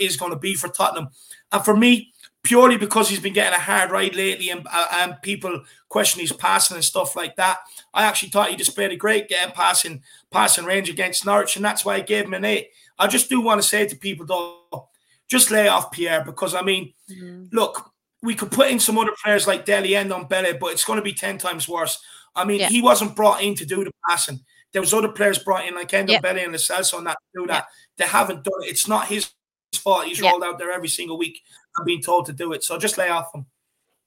[0.00, 1.08] is going to be for Tottenham.
[1.52, 5.20] And for me, purely because he's been getting a hard ride lately and, uh, and
[5.22, 7.58] people question his passing and stuff like that.
[7.92, 11.84] I actually thought he displayed a great game passing passing range against Norwich, and that's
[11.84, 12.68] why I gave him an eight.
[12.98, 14.88] I just do want to say to people though,
[15.28, 17.46] just lay off Pierre because I mean, mm-hmm.
[17.52, 20.98] look, we could put in some other players like Dele and Ndombele, but it's going
[20.98, 22.00] to be ten times worse.
[22.34, 22.68] I mean, yeah.
[22.68, 24.40] he wasn't brought in to do the passing.
[24.72, 26.20] There was other players brought in like Endo yeah.
[26.20, 27.66] Belly and the Celso and that do that.
[27.98, 28.04] Yeah.
[28.04, 28.68] They haven't done it.
[28.68, 29.30] It's not his
[29.74, 30.06] fault.
[30.06, 31.40] He's rolled out there every single week
[31.78, 32.64] and being told to do it.
[32.64, 33.46] So just lay off him.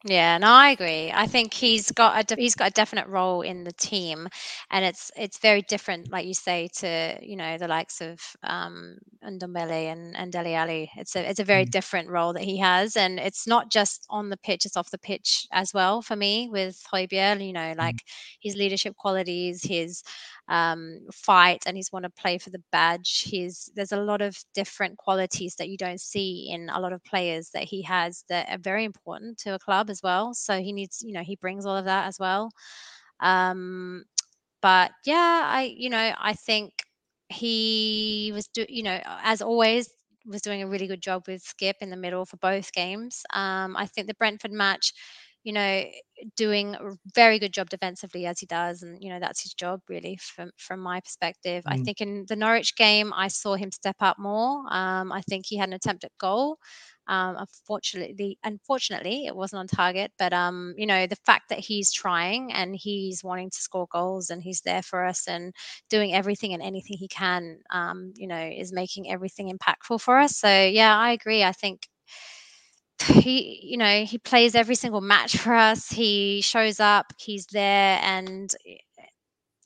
[0.03, 1.11] Yeah, no, I agree.
[1.13, 4.27] I think he's got a de- he's got a definite role in the team,
[4.71, 8.97] and it's it's very different, like you say, to you know the likes of um,
[9.23, 10.89] Ndombele and and Dele Alli.
[10.97, 11.69] It's a it's a very mm.
[11.69, 14.97] different role that he has, and it's not just on the pitch; it's off the
[14.97, 16.01] pitch as well.
[16.01, 17.77] For me, with Højbjerg, you know, mm.
[17.77, 18.01] like
[18.41, 20.01] his leadership qualities, his
[20.47, 23.21] um, fight and he's want to play for the badge.
[23.25, 27.03] He's there's a lot of different qualities that you don't see in a lot of
[27.03, 30.33] players that he has that are very important to a club as well.
[30.33, 32.51] So he needs, you know, he brings all of that as well.
[33.21, 34.03] Um,
[34.61, 36.73] but yeah, I, you know, I think
[37.29, 39.89] he was, do, you know, as always,
[40.25, 43.23] was doing a really good job with Skipp in the middle for both games.
[43.33, 44.93] Um, I think the Brentford match
[45.43, 45.83] you know,
[46.35, 49.81] doing a very good job defensively as he does, and you know that's his job
[49.89, 51.63] really from from my perspective.
[51.65, 51.73] Mm.
[51.73, 54.63] I think in the Norwich game, I saw him step up more.
[54.71, 56.57] Um, I think he had an attempt at goal.
[57.07, 60.11] Um, unfortunately, unfortunately, it wasn't on target.
[60.17, 64.29] But um, you know, the fact that he's trying and he's wanting to score goals
[64.29, 65.53] and he's there for us and
[65.89, 70.37] doing everything and anything he can, um, you know, is making everything impactful for us.
[70.37, 71.43] So yeah, I agree.
[71.43, 71.87] I think
[73.01, 75.89] he you know he plays every single match for us.
[75.89, 78.77] He shows up he's there and eh,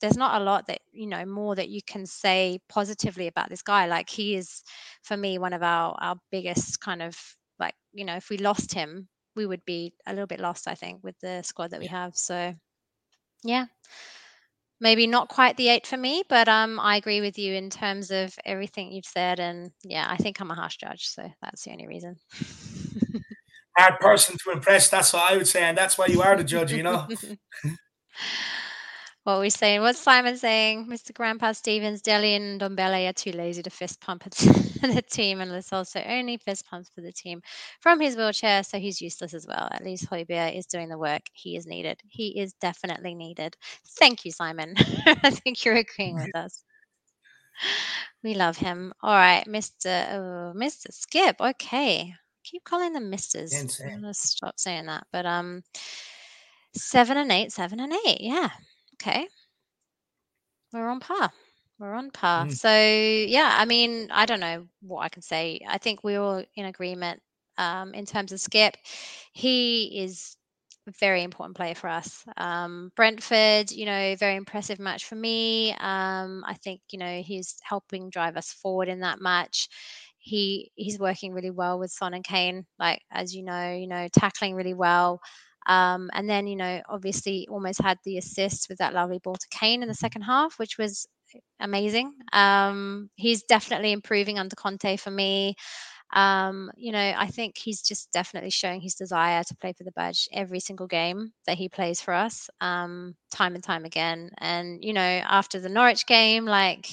[0.02, 3.62] there's not a lot that you know more that you can say positively about this
[3.62, 3.88] guy.
[3.88, 4.64] Like he is
[5.04, 7.18] for me one of our our biggest kind of
[7.60, 10.76] like you know if we lost him we would be a little bit lost i
[10.76, 12.16] think with the squad that we have.
[12.16, 12.54] So
[13.44, 13.66] yeah
[14.82, 18.12] maybe not quite the eight for me but um i agree with you in terms
[18.12, 21.72] of everything you've said and yeah i think i'm a harsh judge so that's the
[21.72, 22.16] only reason
[23.78, 24.90] hard person to impress.
[24.90, 26.72] That's what I would say, and that's why you are the judge.
[26.72, 27.08] You know.
[29.24, 29.82] what are we saying?
[29.82, 30.88] What's Simon saying?
[30.88, 31.14] Mr.
[31.14, 34.24] Grandpa Stevens, Dele and Ndombele are too lazy to fist pump
[34.94, 37.42] the team, and let's also only fist pumps for the team
[37.82, 39.68] from his wheelchair, so he's useless as well.
[39.72, 41.22] At least Højbjerg is doing the work.
[41.34, 42.02] He is needed.
[42.08, 43.56] He is definitely needed.
[44.00, 44.76] Thank you, Simon.
[45.06, 46.64] I think you're agreeing with us.
[48.24, 48.94] We love him.
[49.02, 50.08] All right, Mr.
[50.12, 50.88] Oh, Mr.
[50.92, 51.36] Skipp.
[51.40, 52.14] Okay,
[52.44, 53.52] keep calling them misters.
[53.86, 55.06] I'm gonna stop saying that.
[55.12, 55.64] But um,
[56.74, 58.22] seven and eight, seven and eight.
[58.22, 58.50] Yeah.
[58.96, 59.28] Okay.
[60.74, 61.32] We're on par.
[61.80, 62.46] We're on par.
[62.46, 62.54] Mm.
[62.54, 65.60] So yeah, I mean, I don't know what I can say.
[65.68, 67.22] I think we're all in agreement
[67.58, 68.74] um, in terms of Skipp.
[69.34, 70.38] He is
[70.88, 72.24] a very important player for us.
[72.38, 75.72] Um, Brentford, you know, very impressive match for me.
[75.74, 79.68] Um, I think you know he's helping drive us forward in that match
[80.26, 84.08] he he's working really well with Son and Kane, like as you know, you know,
[84.12, 85.22] tackling really well.
[85.68, 89.48] Um, and then, you know, obviously almost had the assist with that lovely ball to
[89.52, 91.08] Kane in the second half, which was
[91.60, 92.14] amazing.
[92.34, 95.56] Um, he's definitely improving under Conte for me.
[96.14, 99.92] Um, you know, I think he's just definitely showing his desire to play for the
[99.92, 104.30] badge every single game that he plays for us, um, time and time again.
[104.38, 106.88] And, you know, after the Norwich game, like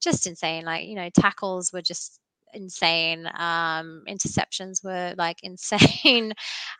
[0.00, 0.64] just insane.
[0.64, 2.20] Like, you know, tackles were just
[2.54, 3.26] insane.
[3.34, 6.32] Um, interceptions were like insane.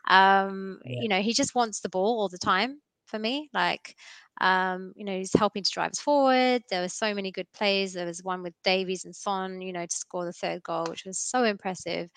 [0.08, 1.00] um, yeah.
[1.00, 3.50] You know, he just wants the ball all the time for me.
[3.52, 3.96] Like,
[4.40, 6.62] um, you know, he's helping to drive us forward.
[6.70, 7.92] There were so many good plays.
[7.92, 11.04] There was one with Davies and Son, you know, to score the third goal, which
[11.04, 12.10] was so impressive.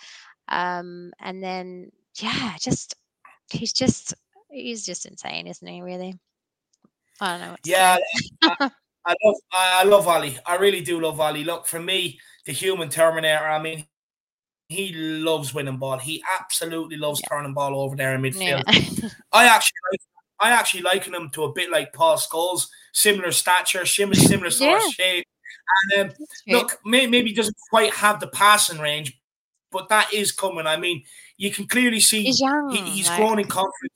[0.47, 2.95] Um, and then, yeah, just
[3.51, 4.13] he's just
[4.49, 5.81] he's just insane, isn't he?
[5.81, 6.17] Really.
[7.19, 7.55] I don't know.
[7.65, 7.97] yeah,
[8.41, 8.55] I,
[9.05, 10.37] I, love I love Ali.
[10.45, 11.43] I really do love Ali.
[11.43, 13.45] Look, for me, the human Terminator.
[13.45, 13.85] I mean,
[14.69, 15.97] he loves winning ball.
[15.97, 17.29] He absolutely loves yeah.
[17.29, 18.63] turning ball over there in midfield.
[18.67, 19.09] Yeah.
[19.31, 19.99] I actually
[20.43, 24.71] I actually liken him to a bit like Paul Scholes, similar stature, similar similar sort
[24.71, 24.87] yeah.
[24.87, 25.27] of shape.
[25.93, 26.15] And um,
[26.47, 29.17] look, may, maybe doesn't quite have the passing range,
[29.71, 30.67] but that is coming.
[30.67, 31.03] I mean,
[31.37, 33.93] you can clearly see he's, young, he, he's like, grown in confidence.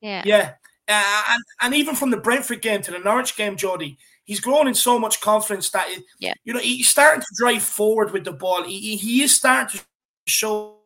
[0.00, 0.52] Yeah, yeah,
[0.86, 4.68] uh, and and even from the Brentford game to the Norwich game, Jodi, he's grown
[4.68, 6.34] in so much confidence that it, yeah.
[6.44, 8.62] you know he's starting to drive forward with the ball.
[8.62, 9.84] He, he is starting to
[10.26, 10.76] show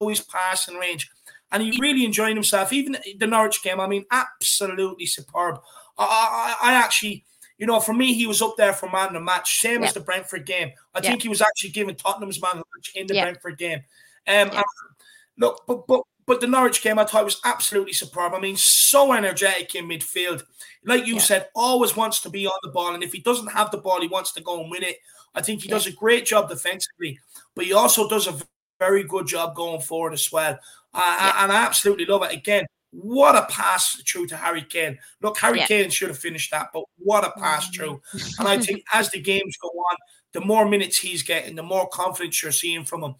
[0.00, 1.10] his passing range,
[1.50, 2.72] and he's really enjoying himself.
[2.72, 5.60] Even the Norwich game, I mean, absolutely superb.
[5.96, 7.24] I, I, I actually,
[7.58, 9.88] you know, for me, he was up there for man of the match, same yeah.
[9.88, 10.72] as the Brentford game.
[10.94, 11.10] I yeah.
[11.10, 13.80] think he was actually given Tottenham's man of the match in the Brentford game.
[14.26, 14.50] Um,
[15.38, 18.34] look, but but but the Norwich game, I thought was absolutely superb.
[18.34, 20.42] I mean, so energetic in midfield.
[20.84, 21.20] Like you yeah.
[21.20, 22.94] said, always wants to be on the ball.
[22.94, 24.98] And if he doesn't have the ball, he wants to go and win it.
[25.34, 25.76] I think he yeah.
[25.76, 27.18] does a great job defensively,
[27.54, 28.38] but he also does a
[28.78, 30.58] very good job going forward as well.
[30.94, 31.44] Uh, yeah.
[31.44, 32.32] And I absolutely love it.
[32.32, 34.98] Again, what a pass through to Harry Kane.
[35.20, 37.74] Look, Harry Kane should have finished that, but what a pass mm-hmm.
[37.74, 38.00] through.
[38.38, 39.96] and I think as the games go on,
[40.32, 43.14] the more minutes he's getting, the more confidence you're seeing from him.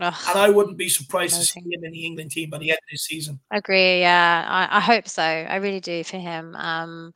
[0.00, 0.14] Ugh.
[0.28, 1.62] And I wouldn't be surprised Amazing.
[1.62, 3.40] to see him in the England team by the end of this season.
[3.50, 4.00] I agree.
[4.00, 5.22] Yeah, I, I hope so.
[5.22, 6.54] I really do for him.
[6.56, 7.12] Um,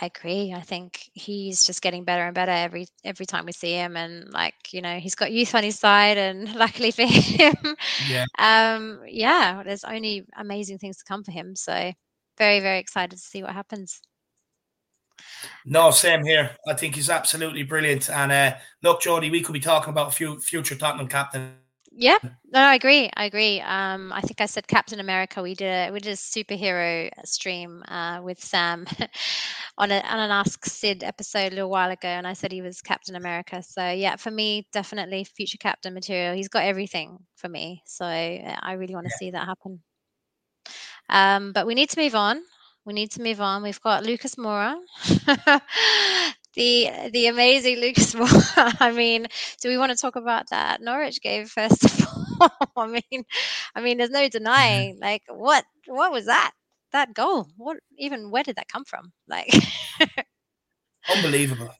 [0.00, 0.52] I agree.
[0.54, 4.30] I think he's just getting better and better every every time we see him, and
[4.30, 7.76] like you know, he's got youth on his side, and luckily for him,
[8.08, 11.56] yeah, um, yeah, there's only amazing things to come for him.
[11.56, 11.92] So
[12.36, 14.00] very very excited to see what happens.
[15.64, 16.56] No, same here.
[16.68, 18.10] I think he's absolutely brilliant.
[18.10, 21.54] And uh, look, Jodi, we could be talking about a few future Tottenham captain
[21.98, 22.18] yeah,
[22.52, 23.10] no, I agree.
[23.16, 23.60] I agree.
[23.60, 25.42] Um, I think I said Captain America.
[25.42, 28.86] We did a we did a superhero stream uh, with Sam
[29.78, 32.62] on, a, on an Ask Sid episode a little while ago, and I said he
[32.62, 33.62] was Captain America.
[33.62, 36.34] So yeah, for me, definitely future Captain material.
[36.34, 37.82] He's got everything for me.
[37.86, 39.18] So I really want to yeah.
[39.18, 39.80] see that happen.
[41.08, 42.42] Um, but we need to move on.
[42.84, 43.62] We need to move on.
[43.62, 44.76] We've got Lucas Moura,
[46.56, 48.74] the the amazing Lucas Moura.
[48.80, 49.26] I mean,
[49.60, 52.06] do we want to talk about that Norwich game first of
[52.40, 52.72] all?
[52.76, 53.24] I mean,
[53.74, 54.94] I mean, there's no denying.
[54.94, 55.02] Mm-hmm.
[55.04, 56.52] Like, what what was that?
[56.92, 57.48] That goal?
[57.56, 58.30] What even?
[58.30, 59.12] Where did that come from?
[59.28, 59.54] Like,
[61.14, 61.70] unbelievable.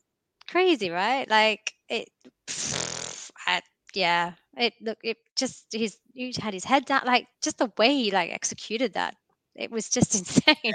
[0.48, 1.28] Crazy, right?
[1.28, 2.08] Like it.
[3.48, 3.62] I,
[3.94, 4.98] yeah, it look.
[5.02, 7.02] It just he's he had his head down.
[7.06, 9.14] Like just the way he like executed that
[9.54, 10.74] it was just insane.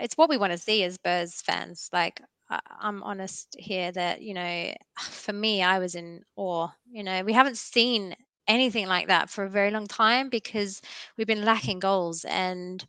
[0.00, 1.88] It's what we want to see as Spurs fans.
[1.92, 2.20] Like
[2.50, 6.68] I'm honest here that you know, for me, I was in awe.
[6.90, 8.14] You know, we haven't seen
[8.46, 10.80] anything like that for a very long time because
[11.16, 12.84] we've been lacking goals and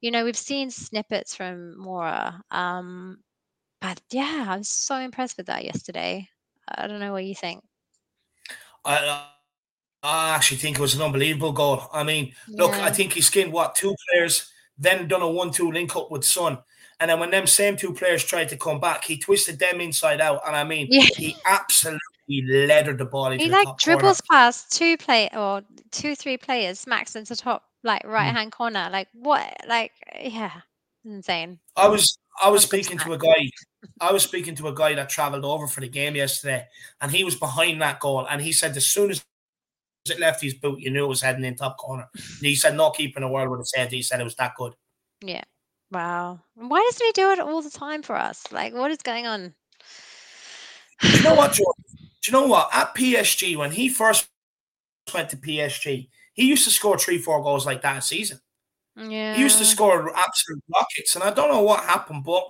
[0.00, 2.40] you know we've seen snippets from Moura.
[2.52, 3.18] um
[3.80, 6.28] but yeah I was so impressed with that yesterday
[6.68, 7.64] I don't know what you think
[8.84, 9.26] I
[10.02, 11.82] I actually think it was an unbelievable goal.
[11.92, 12.62] I mean, yeah.
[12.62, 16.24] look, I think he skinned what two players, then done a one-two link up with
[16.24, 16.56] Son,
[17.00, 20.20] and then when them same two players tried to come back, he twisted them inside
[20.20, 21.06] out, and I mean, yeah.
[21.16, 22.00] he absolutely
[22.42, 23.30] leathered the ball.
[23.30, 24.42] He like dribbles corner.
[24.42, 28.56] past two play or two, three players, smacks into top like right hand mm.
[28.56, 28.88] corner.
[28.92, 29.56] Like what?
[29.66, 30.52] Like yeah,
[31.04, 31.58] insane.
[31.74, 33.50] I was I was speaking to a guy.
[33.98, 36.66] I was speaking to a guy that travelled over for the game yesterday,
[37.00, 38.26] and he was behind that goal.
[38.30, 39.24] And he said as soon as
[40.10, 42.08] it left his boot, you knew it was heading in top corner.
[42.14, 44.54] And he said no keeping the world would have said he said it was that
[44.54, 44.74] good.
[45.22, 45.44] Yeah.
[45.90, 46.40] Wow.
[46.54, 48.44] Why doesn't he do it all the time for us?
[48.52, 49.54] Like, what is going on?
[51.00, 51.76] Do you know what, George?
[52.22, 52.68] Do you know what?
[52.72, 54.28] At PSG, when he first
[55.12, 58.40] went to PSG, he used to score three, four goals like that a season.
[58.96, 59.34] Yeah.
[59.34, 62.44] He used to score absolute rockets, and I don't know what happened, but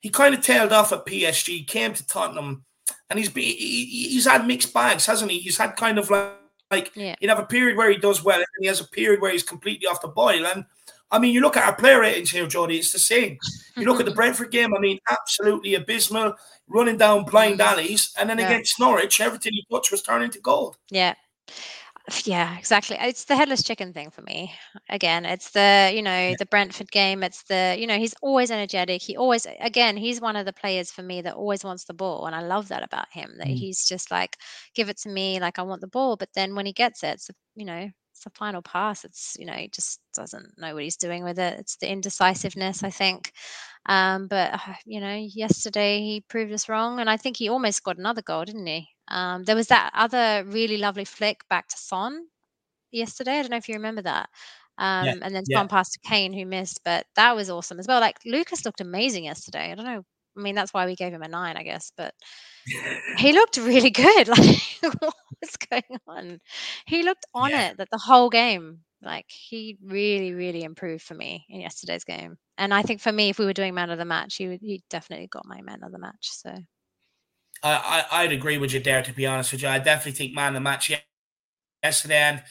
[0.00, 2.64] he kind of tailed off at PSG, came to Tottenham,
[3.08, 5.38] and he's be, he, he's had mixed bags, hasn't he?
[5.38, 6.32] He's had kind of like
[6.72, 7.14] like yeah.
[7.20, 9.42] he'd have a period where he does well, and he has a period where he's
[9.42, 10.46] completely off the boil.
[10.46, 10.64] And
[11.12, 13.38] I mean, you look at our player ratings here, Jodi, it's the same.
[13.76, 16.34] You look at the Brentford game, I mean, absolutely abysmal,
[16.68, 18.46] running down blind alleys, and then yeah.
[18.46, 20.78] against Norwich, everything you touched was turning to gold.
[20.90, 21.14] Yeah.
[22.24, 22.96] Yeah, exactly.
[23.00, 24.52] It's the headless chicken thing for me.
[24.88, 26.34] Again, it's the, you know, yeah.
[26.38, 27.22] the Brentford game.
[27.22, 29.02] It's the, you know, he's always energetic.
[29.02, 32.26] He always, again, he's one of the players for me that always wants the ball.
[32.26, 33.54] And I love that about him, that mm.
[33.56, 34.36] he's just like,
[34.74, 36.16] give it to me, like I want the ball.
[36.16, 39.04] But then when he gets it, it's, you know, it's the final pass.
[39.04, 41.58] It's, you know, he just doesn't know what he's doing with it.
[41.60, 43.32] It's the indecisiveness, I think.
[43.86, 47.00] Um, but, uh, you know, yesterday he proved us wrong.
[47.00, 48.88] And I think he almost got another goal, didn't he?
[49.12, 52.26] Um, there was that other really lovely flick back to Son
[52.90, 53.38] yesterday.
[53.38, 54.28] I don't know if you remember that.
[54.78, 55.58] Um, yeah, and then yeah.
[55.58, 58.00] Son passed to Kane, who missed, but that was awesome as well.
[58.00, 59.70] Like Lucas looked amazing yesterday.
[59.70, 60.02] I don't know.
[60.36, 62.14] I mean, that's why we gave him a nine, I guess, but
[63.18, 64.28] he looked really good.
[64.82, 65.00] Like,
[65.40, 66.40] what's going on?
[66.86, 67.70] He looked on yeah.
[67.70, 68.80] it that the whole game.
[69.00, 72.36] Like, he really, really improved for me in yesterday's game.
[72.58, 74.82] And I think for me, if we were doing man of the match, he, he
[74.90, 76.30] definitely got my man of the match.
[76.30, 76.52] So
[77.62, 79.02] I, I would agree with you there.
[79.02, 80.92] To be honest with you, I definitely think man the match
[81.82, 82.42] yesterday, and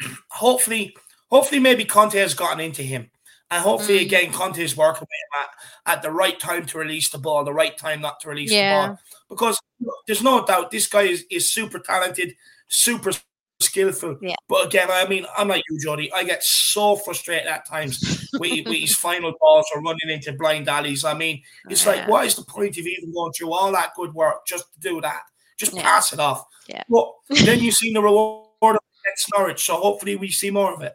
[0.30, 0.96] hopefully,
[1.30, 3.10] hopefully maybe Conte has gotten into him,
[3.50, 4.02] and hopefully mm.
[4.02, 7.44] again Conte is working with him at, at the right time to release the ball,
[7.44, 8.82] the right time not to release yeah.
[8.82, 9.58] the ball, because
[10.06, 12.34] there's no doubt this guy is, is super talented,
[12.68, 13.12] super
[13.60, 14.16] skillful.
[14.20, 14.36] Yeah.
[14.48, 16.12] But again, I mean, I'm like you, Jodi.
[16.12, 20.68] I get so frustrated at times with, with his final balls or running into blind
[20.68, 21.04] alleys.
[21.04, 21.92] I mean, it's yeah.
[21.92, 24.80] like, what is the point of even going through all that good work just to
[24.80, 25.22] do that?
[25.58, 25.82] Just yeah.
[25.82, 26.44] pass it off.
[26.68, 26.82] Yeah.
[26.88, 27.12] But
[27.44, 30.94] then you see the reward against Norwich, so hopefully we see more of it.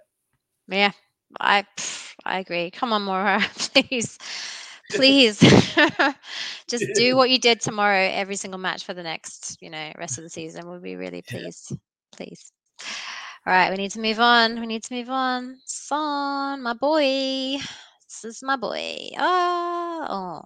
[0.67, 0.91] Yeah,
[1.39, 1.65] I
[2.23, 2.71] I agree.
[2.71, 3.41] Come on, Moura,
[3.73, 4.17] please.
[4.91, 5.39] Please
[6.67, 10.19] just do what you did tomorrow every single match for the next, you know, rest
[10.19, 10.69] of the season.
[10.69, 11.69] We'll be really pleased.
[11.71, 11.77] Yeah
[12.15, 12.51] please.
[13.45, 14.59] All right, we need to move on.
[14.59, 15.57] We need to move on.
[15.65, 17.57] Son, my boy.
[18.07, 19.09] This is my boy.
[19.17, 20.41] Oh, oh.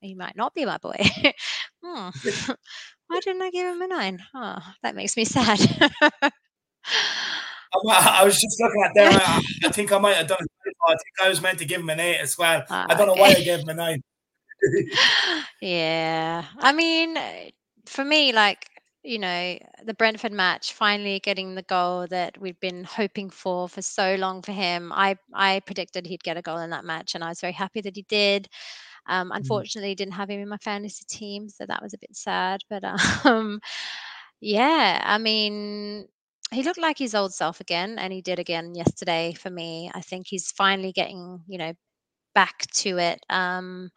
[0.00, 0.96] he might not be my boy.
[1.82, 2.08] hmm.
[3.06, 4.18] Why didn't I give him a nine?
[4.34, 5.58] Oh, that makes me sad.
[7.90, 9.10] I was just looking at there.
[9.10, 10.74] I, I, think I might have done it.
[10.86, 12.62] I think I was meant to give him an eight as well.
[12.68, 13.16] Oh, I don't okay.
[13.16, 14.02] know why I gave him a nine.
[15.62, 16.44] yeah.
[16.58, 17.32] I mean, uh,
[17.86, 18.66] for me, like
[19.08, 23.80] you know, the Brentford match, finally getting the goal that we've been hoping for for
[23.80, 24.92] so long for him.
[24.92, 27.80] I I predicted he'd get a goal in that match, and I was very happy
[27.80, 28.48] that he did.
[29.06, 29.36] Um, mm.
[29.36, 32.60] unfortunately, didn't have him in my fantasy team, so that was a bit sad.
[32.68, 32.84] But
[33.24, 33.60] um,
[34.40, 36.06] yeah, I mean,
[36.52, 39.90] he looked like his old self again, and he did again yesterday for me.
[39.94, 41.72] I think he's finally getting, you know,
[42.34, 43.20] back to it.
[43.30, 43.90] Um,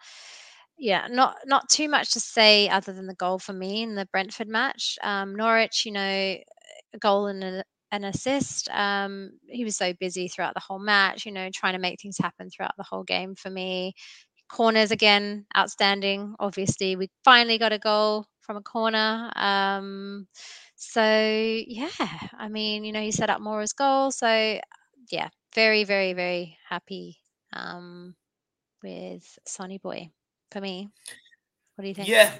[0.81, 4.07] yeah, not not too much to say other than the goal for me in the
[4.07, 4.97] Brentford match.
[5.03, 8.67] Um, Norwich, you know, a goal and a an assist.
[8.71, 12.17] Um, he was so busy throughout the whole match, you know, trying to make things
[12.17, 13.93] happen throughout the whole game for me.
[14.49, 16.33] Corners again, outstanding.
[16.39, 19.31] Obviously, we finally got a goal from a corner.
[19.35, 20.27] Um,
[20.77, 21.03] so
[21.67, 21.89] yeah,
[22.39, 24.09] I mean, you know, he set up Moura's goal.
[24.11, 24.59] So
[25.11, 27.17] yeah, very, very, very happy
[27.53, 28.15] um,
[28.83, 30.09] with Sonny Boy
[30.51, 30.89] for me.
[31.75, 32.07] What do you think?
[32.07, 32.33] Yeah,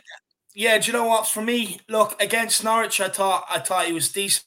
[0.54, 0.78] yeah.
[0.78, 1.28] Do you know what?
[1.28, 4.46] For me, look against Norwich, I thought I thought he was decent.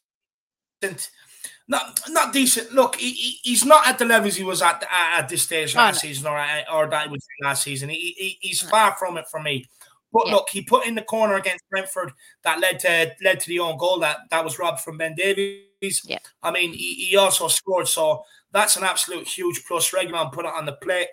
[1.67, 2.73] Not not decent.
[2.73, 6.07] Look, he, he's not at the levels he was at at this stage last oh,
[6.07, 6.12] no.
[6.12, 7.89] season or uh, or that he was last season.
[7.89, 8.69] He, he he's no.
[8.69, 9.65] far from it for me.
[10.12, 10.35] But yeah.
[10.35, 12.12] look, he put in the corner against Brentford
[12.45, 16.03] that led to led to the own goal that that was robbed from Ben Davies.
[16.05, 16.19] Yeah.
[16.43, 19.91] I mean, he, he also scored, so that's an absolute huge plus.
[19.91, 21.09] Reguilón put it on the plate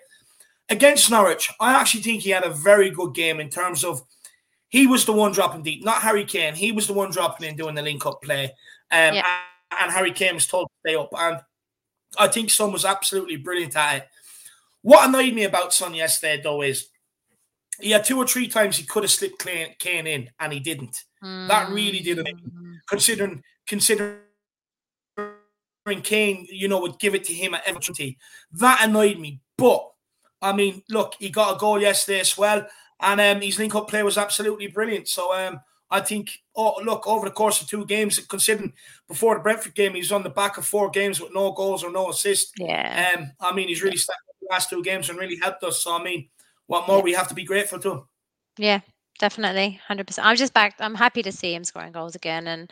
[0.72, 1.50] against Norwich.
[1.60, 4.02] I actually think he had a very good game in terms of
[4.70, 6.54] he was the one dropping deep, not Harry Kane.
[6.54, 8.44] He was the one dropping in doing the link up play.
[8.90, 9.26] Um, yeah.
[9.70, 11.10] and, and Harry Kane was told to stay up.
[11.16, 11.40] And
[12.18, 14.08] I think Son was absolutely brilliant at it.
[14.80, 16.88] What annoyed me about Son yesterday, though, is
[17.80, 19.46] he had two or three times he could have slipped
[19.78, 21.04] Kane in, and he didn't.
[21.22, 21.48] Mm.
[21.48, 22.26] That really did not
[22.88, 24.18] considering considering
[26.02, 28.18] Kane, you know, would give it to him at opportunity.
[28.52, 29.40] That annoyed me.
[29.58, 29.91] But
[30.42, 32.66] I mean, look, he got a goal yesterday as well,
[33.00, 35.08] and um, his link-up play was absolutely brilliant.
[35.08, 38.72] So um, I think, oh, look, over the course of two games, considering
[39.06, 41.92] before the Brentford game, he's on the back of four games with no goals or
[41.92, 42.52] no assists.
[42.56, 43.12] Yeah.
[43.14, 44.14] Um, I mean, he's really yeah.
[44.40, 45.82] the last two games and really helped us.
[45.82, 46.28] So I mean,
[46.66, 46.98] what more?
[46.98, 47.04] Yeah.
[47.04, 48.02] We have to be grateful to him.
[48.58, 48.80] Yeah,
[49.18, 50.26] definitely, hundred percent.
[50.26, 50.74] I'm just back.
[50.80, 52.70] I'm happy to see him scoring goals again, and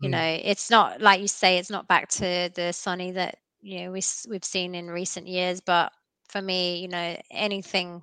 [0.00, 0.12] you mm.
[0.12, 3.92] know, it's not like you say, it's not back to the Sonny that you know
[3.92, 5.60] we we've seen in recent years.
[5.60, 5.92] But
[6.28, 8.02] for me, you know, anything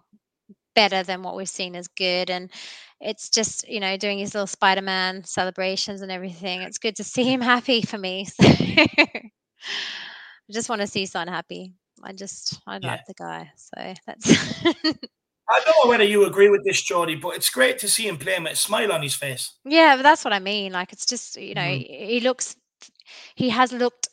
[0.76, 2.52] better than what we've seen is good, and
[3.02, 6.62] it's just you know doing his little Spider-Man celebrations and everything.
[6.62, 8.26] It's good to see him happy for me.
[8.26, 9.32] So I
[10.52, 11.74] just want to see Son happy.
[12.04, 12.88] I just I yeah.
[12.88, 13.52] like the guy.
[13.56, 14.66] So that's.
[15.48, 18.18] I don't know whether you agree with this, Jodi, but it's great to see him
[18.18, 19.54] playing with a smile on his face.
[19.64, 20.72] Yeah, but that's what I mean.
[20.72, 22.06] Like it's just you know mm-hmm.
[22.06, 22.56] he looks,
[23.36, 24.10] he has looked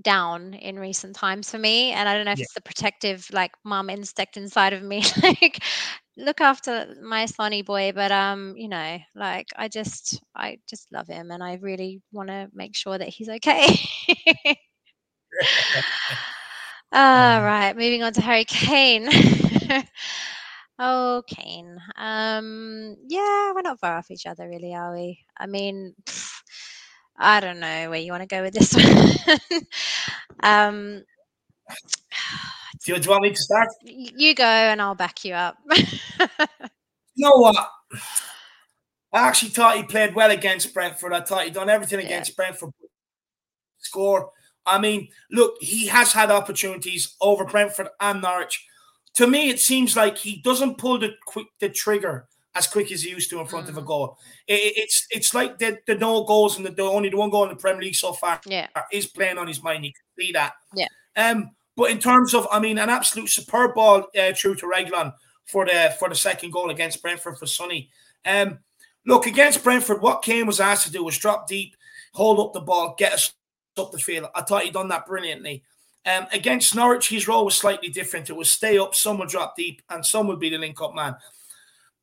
[0.00, 2.44] down in recent times for me, and I don't know if yeah.
[2.44, 5.62] it's the protective like mom instinct inside of me, like
[6.16, 7.92] look after my sonny boy.
[7.94, 12.28] But um, you know, like I just I just love him, and I really want
[12.28, 13.66] to make sure that he's okay.
[16.94, 19.08] All um, right, moving on to Harry Kane.
[20.78, 21.78] oh, Kane.
[21.96, 25.18] Um, yeah, we're not far off each other, really, are we?
[25.38, 26.31] I mean, pff,
[27.22, 28.74] I don't know where you want to go with this
[29.50, 29.62] one.
[30.42, 31.02] um,
[32.84, 33.68] do, you, do you want me to start?
[33.84, 35.56] You go, and I'll back you up.
[35.74, 35.86] you
[37.16, 37.68] know what?
[39.12, 41.12] I actually thought he played well against Brentford.
[41.12, 42.06] I thought he done everything yeah.
[42.06, 42.70] against Brentford.
[43.78, 44.30] Score
[44.64, 48.64] I mean, look, he has had opportunities over Brentford and Norwich.
[49.14, 53.02] To me, it seems like he doesn't pull the quick the trigger as quick as
[53.02, 53.70] he used to in front mm.
[53.70, 53.86] of a mm.
[53.86, 54.18] goal.
[54.46, 57.44] It, it's it's like the, the no goals and the, the, only the one goal
[57.44, 58.68] in the Premier League so far yeah.
[58.92, 59.84] is playing on his mind.
[59.84, 60.52] You can see that.
[60.74, 60.86] Yeah.
[61.16, 65.14] Um, but in terms of, I mean, an absolute superb ball uh, through to Reguilon
[65.44, 67.90] for the for the second goal against Brentford for Sonny.
[68.24, 68.58] Um,
[69.06, 71.76] look against Brentford, what Kane was asked to do was drop deep,
[72.12, 73.32] hold up the ball, get us
[73.78, 74.28] up the field.
[74.34, 75.62] I thought he'd done that brilliantly.
[76.04, 78.28] Um, against Norwich, his role was slightly different.
[78.28, 80.94] It was stay up, some would drop deep, and some would be the link up
[80.94, 81.14] man.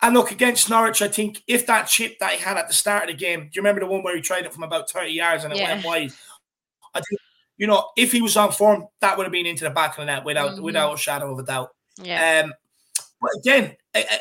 [0.02, 3.04] And look, against Norwich, I think if that chip that he had at the start
[3.04, 5.12] of the game, do you remember the one where he tried it from about 30
[5.12, 5.74] yards and it yeah.
[5.74, 6.12] went wide?
[6.94, 7.20] I think,
[7.58, 9.98] you know, if he was on form, that would have been into the back of
[9.98, 10.64] the net without mm-hmm.
[10.64, 11.70] without a shadow of a doubt.
[12.02, 12.44] Yeah.
[12.46, 12.54] Um,
[13.22, 13.76] but again,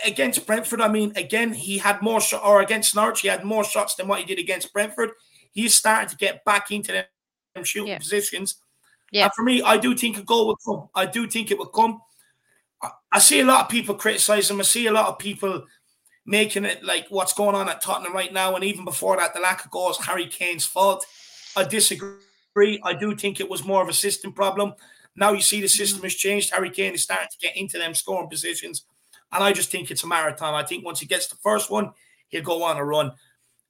[0.04, 3.62] against Brentford, I mean, again, he had more shot, or against Norwich, he had more
[3.62, 5.10] shots than what he did against Brentford.
[5.52, 6.92] He's starting to get back into
[7.54, 7.98] the shooting yeah.
[7.98, 8.56] positions.
[9.12, 9.24] Yeah.
[9.24, 10.88] And for me, I do think a goal will come.
[10.94, 12.00] I do think it will come.
[13.12, 14.60] I, see a lot of people criticize him.
[14.60, 15.64] I see a lot of people
[16.26, 18.54] making it like what's going on at Tottenham right now.
[18.54, 21.06] And even before that, the lack of goals, Harry Kane's fault.
[21.56, 22.80] I disagree.
[22.84, 24.74] I do think it was more of a system problem.
[25.16, 26.52] Now you see the system has changed.
[26.52, 28.84] Harry Kane is starting to get into them scoring positions.
[29.32, 30.54] And I just think it's a marathon.
[30.54, 31.92] I think once he gets the first one,
[32.28, 33.12] he'll go on a run.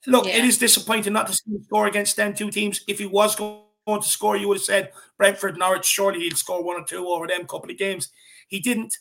[0.07, 0.39] Look, yeah.
[0.39, 2.82] it is disappointing not to see him score against them two teams.
[2.86, 6.36] If he was going going to score, you would have said Brentford, Norwich, surely he'd
[6.36, 8.11] score one or two over them couple of games.
[8.49, 8.95] He didn't.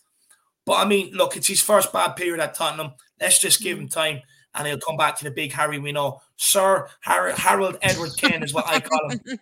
[0.68, 2.92] But I mean, look, it's his first bad period at Tottenham.
[3.22, 3.94] Let's just give him mm.
[3.94, 4.22] time
[4.54, 6.20] and he'll come back to the big Harry we know.
[6.36, 9.22] Sir Har- Harold Edward Kane is what I call him.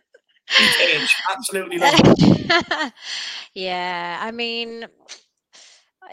[0.80, 1.78] Age, absolutely
[3.56, 4.86] yeah, I mean,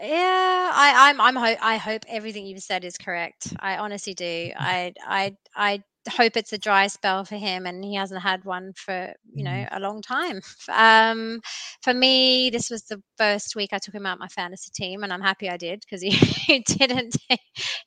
[0.01, 3.53] yeah, I, I'm, I'm, ho- I hope everything you've said is correct.
[3.59, 4.51] I honestly do.
[4.57, 8.73] I, I, I hope it's a dry spell for him and he hasn't had one
[8.75, 9.67] for you know Mm.
[9.71, 10.41] a long time.
[10.69, 11.41] Um
[11.81, 15.13] for me this was the first week i took him out my fantasy team and
[15.13, 16.09] i'm happy i did because he,
[16.47, 17.37] he didn't he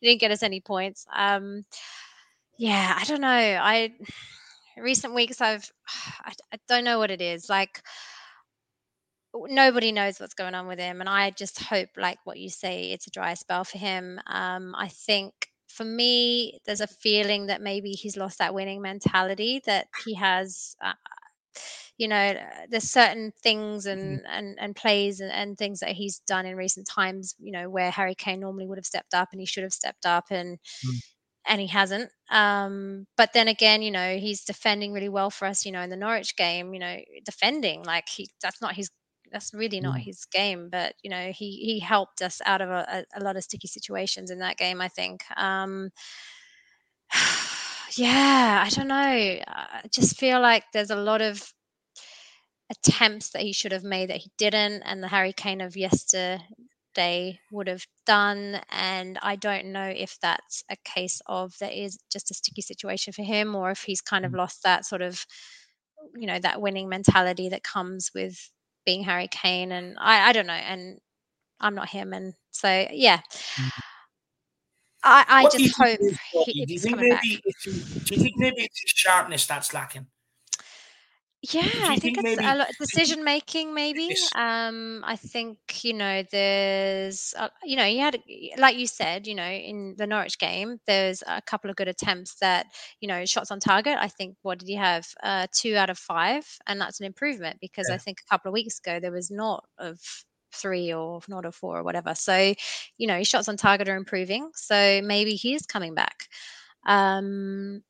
[0.02, 1.06] didn't get us any points.
[1.14, 1.64] Um
[2.58, 3.28] yeah i don't know.
[3.28, 3.92] I
[4.78, 5.70] recent weeks i've
[6.24, 7.48] I, I don't know what it is.
[7.48, 7.82] Like
[9.34, 12.92] nobody knows what's going on with him and i just hope like what you say
[12.92, 14.18] it's a dry spell for him.
[14.26, 15.34] Um i think
[15.76, 20.76] for me there's a feeling that maybe he's lost that winning mentality that he has
[20.82, 20.94] uh,
[21.98, 22.34] you know
[22.70, 24.16] there's certain things Mhm.
[24.16, 27.68] and and, and plays and, and things that he's done in recent times you know
[27.70, 30.58] where harry kane normally would have stepped up and he should have stepped up and
[30.84, 31.00] Mm.
[31.48, 35.64] and he hasn't um but then again you know he's defending really well for us
[35.66, 38.90] you know in the norwich game you know defending like he that's not his
[39.32, 40.00] that's really not Mm.
[40.00, 43.44] his game but you know he he helped us out of a, a, lot of
[43.44, 45.90] sticky situations in that game i think um
[47.96, 51.52] yeah i don't know i just feel like there's a lot of
[52.70, 57.38] attempts that he should have made that he didn't and the harry kane of yesterday
[57.52, 62.30] would have done and i don't know if that's a case of there is just
[62.30, 64.36] a sticky situation for him or if he's kind of Mm.
[64.36, 65.24] lost that sort of
[66.16, 68.50] you know that winning mentality that comes with
[68.86, 70.98] being harry kane and i i don't know and
[71.60, 73.20] i'm not him and so yeah
[73.56, 73.70] Mm.
[75.04, 75.98] i i What do you just hope
[76.44, 77.70] he, Do you think maybe do
[78.14, 80.06] you think maybe it's his sharpness that's lacking?
[81.52, 84.16] Yeah, I think think it's maybe a lot do you think decision making, maybe.
[84.34, 88.18] Um, I think, you know, there's, uh, you know, you had,
[88.56, 92.36] like you said, you know, in the Norwich game, there's a couple of good attempts
[92.36, 92.66] that,
[93.00, 93.98] you know, shots on target.
[94.00, 95.06] I think, what did you have?
[95.22, 96.46] Uh, two out of five.
[96.66, 99.64] And that's an improvement because I think a couple of weeks ago there was not
[99.78, 99.98] of
[100.52, 102.14] three or not of four or whatever.
[102.14, 102.54] So,
[102.98, 104.50] you know, his shots on target are improving.
[104.54, 106.28] So maybe he is coming back.
[106.86, 107.82] Um,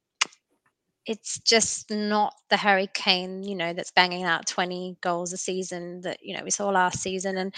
[1.07, 6.01] it's just not the Harry Kane, you know, that's banging out 20 goals a season
[6.01, 7.37] that, you know, we saw last season.
[7.37, 7.55] And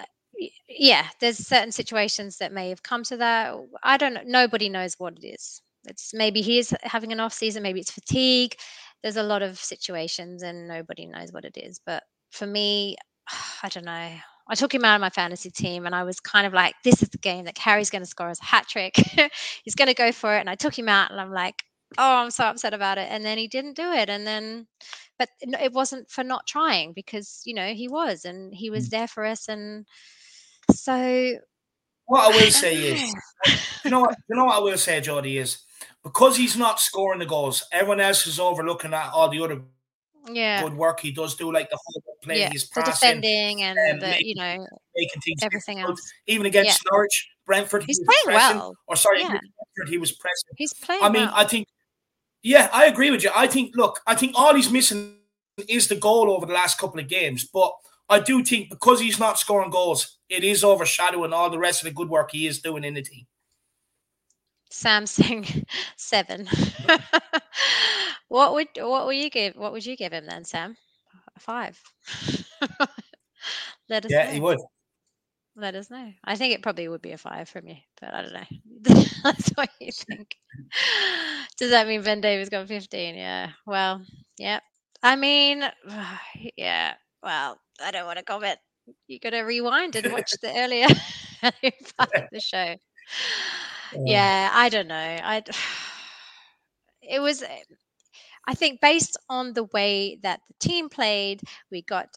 [0.00, 0.04] uh,
[0.68, 3.54] yeah, there's certain situations that may have come to that.
[3.82, 4.22] I don't know.
[4.24, 5.60] Nobody knows what it is.
[5.86, 8.56] It's maybe he is having an off season, maybe it's fatigue.
[9.02, 11.80] There's a lot of situations and nobody knows what it is.
[11.84, 12.96] But for me,
[13.62, 14.10] I don't know.
[14.50, 17.02] I took him out of my fantasy team and I was kind of like, this
[17.02, 18.96] is the game that Harry's going to score as a hat trick.
[19.62, 20.40] He's going to go for it.
[20.40, 21.64] And I took him out and I'm like,
[21.96, 23.08] oh, I'm so upset about it.
[23.10, 24.10] And then he didn't do it.
[24.10, 24.66] And then,
[25.18, 28.90] but it wasn't for not trying because, you know, he was and he was Mm.
[28.90, 29.48] there for us.
[29.48, 29.86] And
[30.70, 31.34] so
[32.06, 33.14] What I will say is,
[33.84, 34.16] you know what?
[34.28, 35.58] You know what I will say, Jodi is
[36.02, 37.64] because he's not scoring the goals.
[37.72, 39.62] Everyone else is overlooking at all the other
[40.30, 40.62] yeah.
[40.62, 42.50] good work he does do, like the whole play, Yeah.
[42.50, 44.66] his The defending and and the, making, you know,
[44.96, 45.98] making things everything difficult.
[45.98, 46.12] else.
[46.26, 46.48] Even Yeah.
[46.60, 48.58] against Norwich, Brentford, he He's was playing pressing.
[48.58, 48.74] well.
[48.86, 49.28] Or sorry, Yeah.
[49.28, 50.50] Brentford, he was pressing.
[50.56, 51.02] He's playing.
[51.02, 51.32] I mean, well.
[51.34, 51.66] I think,
[52.42, 53.30] yeah, I agree with you.
[53.34, 55.16] I think, look, I think all he's missing
[55.68, 57.44] is the goal over the last couple of games.
[57.44, 57.72] But
[58.08, 61.88] I do think because he's not scoring goals, it is overshadowing all the rest of
[61.88, 63.26] the good work he is doing in the team.
[64.70, 65.64] Samsung
[65.96, 66.48] seven.
[68.28, 70.76] what would what would you give what would you give him then, Sam?
[71.36, 71.80] A five.
[73.88, 74.58] Let us Yeah, he would.
[75.58, 76.12] Let us know.
[76.24, 79.02] I think it probably would be a five from you, but I don't know.
[79.24, 80.36] That's what you think.
[81.58, 83.16] Does that mean Ben Davies got 15?
[83.16, 83.50] Yeah.
[83.66, 84.02] Well,
[84.38, 84.60] yeah.
[85.02, 85.64] I mean,
[86.56, 86.94] yeah.
[87.24, 88.58] Well, I don't want to comment.
[89.08, 90.86] You got to rewind and watch the earlier,
[91.98, 92.76] part of the show.
[94.04, 94.94] Yeah, I don't know.
[94.96, 95.42] I
[97.02, 97.42] it was
[98.46, 102.08] I think based on the way that the team played, we got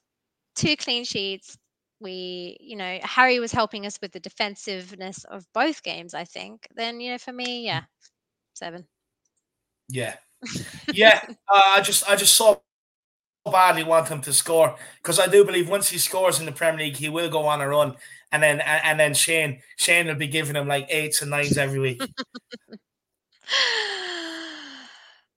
[0.56, 1.58] two clean sheets.
[2.02, 6.68] We, you know, Harry was helping us with the defensiveness of both games, I think.
[6.76, 7.84] Then, you know, for me, yeah,
[8.54, 8.88] seven.
[9.88, 10.16] Yeah,
[10.92, 11.22] yeah.
[11.28, 12.58] Uh, I just, I just saw
[13.46, 16.86] badly want him to score because I do believe once he scores in the Premier
[16.86, 17.96] League, he will go on a run,
[18.32, 21.58] and then, and, and then Shane, Shane will be giving him like eights and nines
[21.58, 22.02] every week.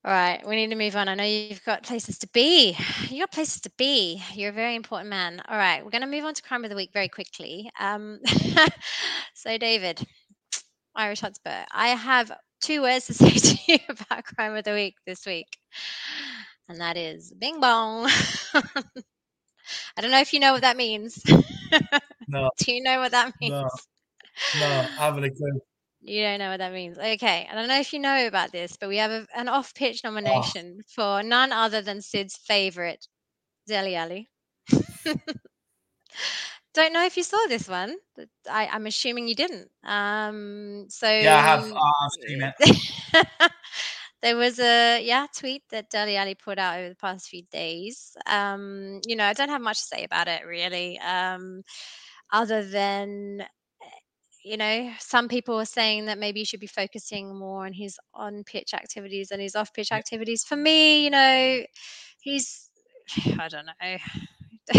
[0.07, 1.09] All right, we need to move on.
[1.09, 2.77] I know you've got places to be.
[3.09, 4.23] You got places to be.
[4.35, 5.41] You're a very important man.
[5.49, 7.71] All right, we're going to move on to crime of the week very quickly.
[7.81, 8.21] Um,
[9.35, 10.07] so, David,
[10.95, 12.31] Irish Hotspur, I have
[12.61, 15.49] two words to say to you about crime of the week this week,
[16.69, 18.05] and that is bing bong.
[19.97, 21.19] I don't know if you know what that means.
[22.29, 23.55] No, Do you know what that means?
[23.55, 23.69] no,
[24.61, 25.63] no, having a clue.
[26.05, 26.99] You don't know what that means.
[26.99, 27.49] Okay.
[27.51, 30.03] I don't know if you know about this, but we have a, an off pitch
[30.05, 33.09] Oh, nomination for none other than Sid's favorite,
[33.67, 34.29] Dele Alli.
[36.75, 37.97] don't know if you saw this one.
[38.17, 39.69] but I, I'm assuming you didn't.
[39.85, 41.65] Um, so yeah, I have.
[41.73, 43.51] Uh, seen it.
[44.23, 48.17] there was a yeah tweet that Dele Alli put out over the past few days.
[48.27, 51.63] Um, you know, I don't have much to say about it really, um,
[52.33, 53.47] other than
[54.45, 57.99] you know, some people are saying that maybe you should be focusing more on his
[58.13, 59.97] on pitch activities and his off pitch mm.
[59.97, 60.45] activities.
[60.45, 61.63] For me, you know,
[62.21, 62.69] he's
[63.39, 63.97] I don't know.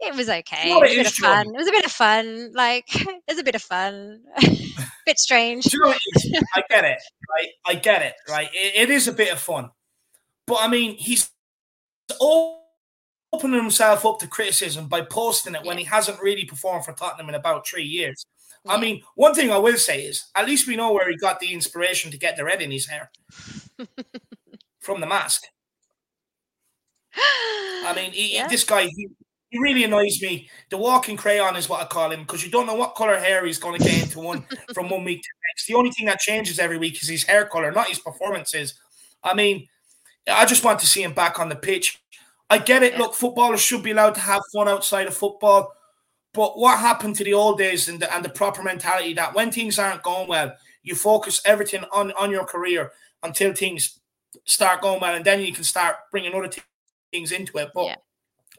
[0.00, 0.70] it was okay.
[0.70, 1.46] It was a bit of fun.
[1.46, 2.52] It was a bit of fun.
[2.54, 4.20] Like it was a bit of fun.
[5.06, 5.72] bit strange.
[5.72, 6.42] You know what it is?
[6.54, 6.98] I get it,
[7.30, 7.48] right?
[7.66, 8.48] I get it, right?
[8.52, 9.70] It, it is a bit of fun,
[10.46, 11.30] but I mean, he's
[13.36, 17.28] opening himself up to criticism by posting it when he hasn't really performed for Tottenham
[17.28, 18.24] in about three years.
[18.68, 21.38] I mean, one thing I will say is, at least we know where he got
[21.38, 23.10] the inspiration to get the red in his hair
[24.80, 25.44] from the mask.
[27.14, 28.48] I mean, he, Yeah.
[28.48, 29.08] this guy, he,
[29.50, 30.50] he really annoys me.
[30.70, 33.46] The walking crayon is what I call him because you don't know what color hair
[33.46, 35.66] he's going to get into one from one week to the next.
[35.68, 38.74] The only thing that changes every week is his hair color, not his performances.
[39.22, 39.68] I mean,
[40.28, 42.02] I just want to see him back on the pitch.
[42.48, 42.92] I get it.
[42.94, 42.98] Yeah.
[43.00, 45.72] Look, footballers should be allowed to have fun outside of football.
[46.32, 49.50] But what happened to the old days and the, and the proper mentality that when
[49.50, 52.92] things aren't going well, you focus everything on, on your career
[53.22, 53.98] until things
[54.44, 56.60] start going well, and then you can start bringing other thi-
[57.10, 57.70] things into it.
[57.74, 57.96] But Yeah.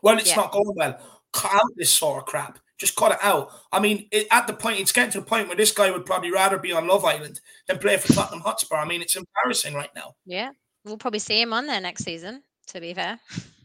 [0.01, 0.37] when it's Yeah.
[0.37, 0.99] not going well,
[1.31, 2.57] cut out this sort of crap.
[2.79, 3.51] Just cut it out.
[3.71, 6.05] I mean, it, at the point, it's getting to the point where this guy would
[6.05, 8.75] probably rather be on Love Island than play for Tottenham Hotspur.
[8.75, 10.15] I mean, it's embarrassing right now.
[10.25, 10.51] Yeah.
[10.83, 13.19] We'll probably see him on there next season, to be fair.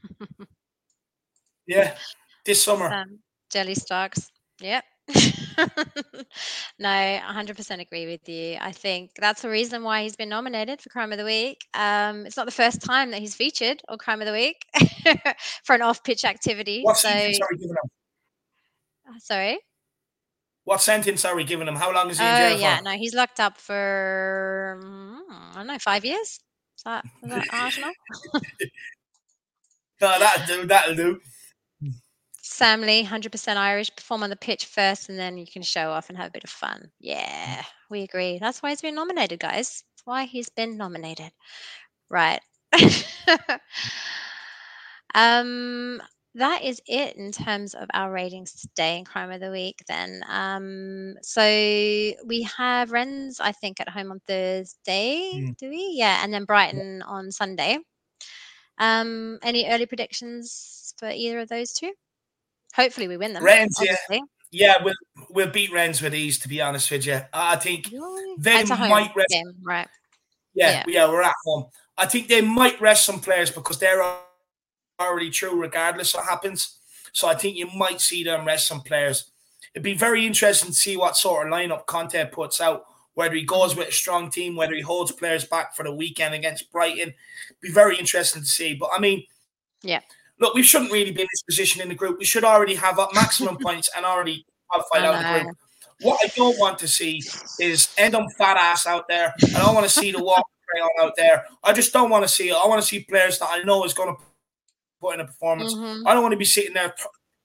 [1.67, 1.97] Yeah,
[2.45, 2.93] this summer.
[2.93, 4.31] Um, Jelly Starks.
[4.61, 4.85] Yep.
[6.79, 8.57] no, 100% agree with you.
[8.61, 11.59] I think that's the reason why he's been nominated for Crime of the Week.
[11.75, 14.65] Um, it's not the first time that he's featured on Crime of the Week
[15.65, 16.83] for an off-pitch activity.
[16.83, 17.91] What so, sentence are we giving him?
[19.21, 19.59] sorry.
[20.65, 21.75] What sentence are we giving him?
[21.75, 22.85] How long is he in Oh jail yeah, for?
[22.85, 26.39] no, he's locked up for mm, I don't know, five years.
[26.79, 27.95] Is that, is that enough?
[30.03, 30.67] No, that'll do.
[30.67, 31.21] That'll do.
[32.45, 36.09] Sam Lee, 100% Irish, perform on the pitch first and then you can show off
[36.09, 36.91] and have a bit of fun.
[37.01, 38.39] Yeah, we agree.
[38.39, 39.85] That's why he's been nominated, guys.
[39.95, 41.31] That's why he's been nominated.
[42.11, 42.41] Right.
[45.15, 46.03] um,
[46.35, 50.23] that is it in terms of our ratings today in Crime of the Week, then.
[50.29, 55.57] Um, so we have Rennes, I think, at home on Thursday, Mm.
[55.59, 55.93] do we?
[55.95, 57.79] Yeah, and then Brighton on Sunday.
[58.83, 61.93] Um, any early predictions for either of those two?
[62.74, 63.45] Hopefully, we win them.
[63.45, 64.18] Rennes, yeah.
[64.51, 64.95] Yeah, we'll
[65.30, 66.39] we'll beat Rennes with ease.
[66.41, 68.35] To be honest with you, I think Really?
[68.39, 69.28] they It's a home might rest.
[69.30, 69.89] game, right?
[70.55, 70.85] Yeah, Yeah.
[70.89, 71.66] yeah, we're at home.
[71.97, 74.03] I think they might rest some players because they're
[75.01, 76.78] already true, regardless what happens.
[77.12, 79.30] So I think you might see them rest some players.
[79.74, 82.85] It'd be very interesting to see what sort of lineup Conte puts out.
[83.15, 86.35] Whether he goes with a strong team, whether he holds players back for the weekend
[86.35, 87.13] against Brighton,
[87.61, 88.75] be very interesting to see.
[88.75, 89.25] But I mean,
[89.83, 90.01] Yeah.
[90.39, 92.19] look, we shouldn't really be in this position in the group.
[92.19, 95.57] We should already have up maximum points and already qualified out of the group.
[96.01, 97.21] What I don't want to see
[97.61, 99.35] is end on fat ass out there.
[99.55, 100.45] I don't want to see the walk
[101.01, 101.45] out there.
[101.63, 102.55] I just don't want to see it.
[102.57, 104.23] I want to see players that I know is going to
[105.03, 105.75] put in a performance.
[105.75, 106.03] Mhm.
[106.07, 106.95] I don't want to be sitting there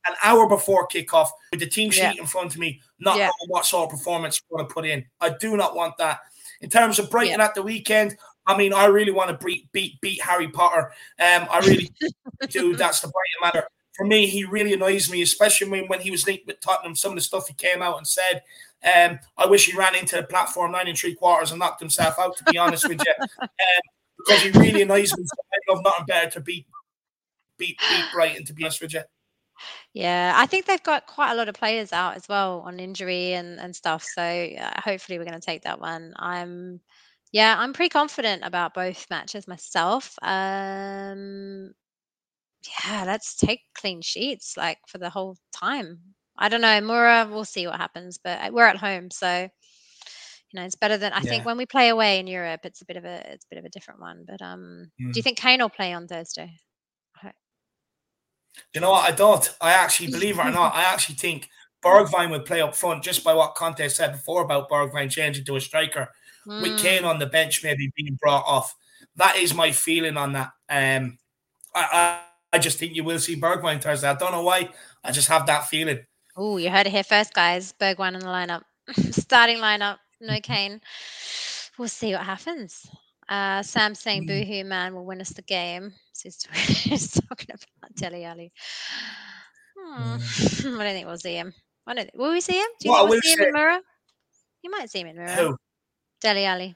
[0.10, 2.14] an hour before kickoff with the team sheet Yeah.
[2.20, 3.26] in front of me, not Yeah.
[3.26, 5.05] knowing what sort of performance we're going to put in.
[5.22, 6.20] I do not want that.
[6.62, 9.99] In terms of Brighton at the weekend, I mean, I really want to beat beat
[10.01, 10.91] beat Harry Potter.
[11.20, 11.91] Um, I really
[12.49, 12.76] do.
[12.76, 13.68] That's the Brighton matter.
[13.95, 16.95] For me, he really annoys me, especially when, when he was linked with Tottenham.
[16.95, 18.43] Some of the stuff he came out and said.
[18.84, 22.20] Um, I wish he ran into the platform nine and three quarters and knocked himself
[22.20, 22.38] out.
[22.38, 23.50] To be honest with you, um,
[24.20, 25.24] because he really annoys me.
[25.25, 26.67] So I love nothing better to beat
[27.58, 28.46] beat beat Brighton.
[28.46, 29.01] To be honest with you.
[29.93, 33.34] Yeah, I think they've got quite a lot of players out as well on injury
[33.34, 34.04] and, and stuff.
[34.04, 36.13] So uh, hopefully we're going to take that one.
[36.17, 36.82] I'm,
[37.32, 40.16] yeah, I'm pretty confident about both matches myself.
[40.21, 41.74] Um,
[42.84, 46.00] yeah, let's take clean sheets like for the whole time.
[46.38, 47.28] I don't know, Mura.
[47.29, 49.47] We'll see what happens, but uh, we're at home, so
[50.51, 51.29] you know it's better than I Yeah.
[51.29, 52.62] think when we play away in Europe.
[52.63, 54.25] It's a bit of a it's a bit of a different one.
[54.28, 55.24] But um, do you Mm.
[55.24, 56.51] think Kane will play on Thursday?
[58.74, 59.11] You know what?
[59.11, 59.55] I don't.
[59.61, 60.75] I actually believe it or not.
[60.75, 61.49] I actually think
[61.83, 65.55] Bergwijn would play up front just by what Conte said before about Bergwijn changing to
[65.55, 66.09] a striker
[66.45, 68.74] with Mm, Kane on the bench maybe being brought off.
[69.17, 70.51] That is my feeling on that.
[70.69, 71.17] Um,
[71.75, 72.21] I, I
[72.53, 74.07] I just think you will see Bergwijn Thursday.
[74.07, 74.69] I don't know why.
[75.03, 75.99] I just have that feeling.
[76.37, 77.74] Oh, you heard it here first, guys.
[77.79, 78.61] Bergwijn in the lineup,
[79.13, 79.97] starting lineup.
[80.21, 80.79] No Kane.
[81.78, 82.87] We'll see what happens.
[83.29, 84.28] Uh, Sam saying Mm.
[84.28, 88.51] "Boohoo man will win us the game." He's, he's talking about Dele Alli.
[89.77, 90.13] Hmm.
[90.13, 91.53] I don't think we'll see him.
[91.85, 92.09] I don't.
[92.15, 92.67] Will we see him?
[92.79, 93.79] Do you think we'll see him in Mirror?
[94.63, 95.29] You might see him in Mirror.
[95.29, 95.57] Who?
[96.21, 96.75] Dele Alli.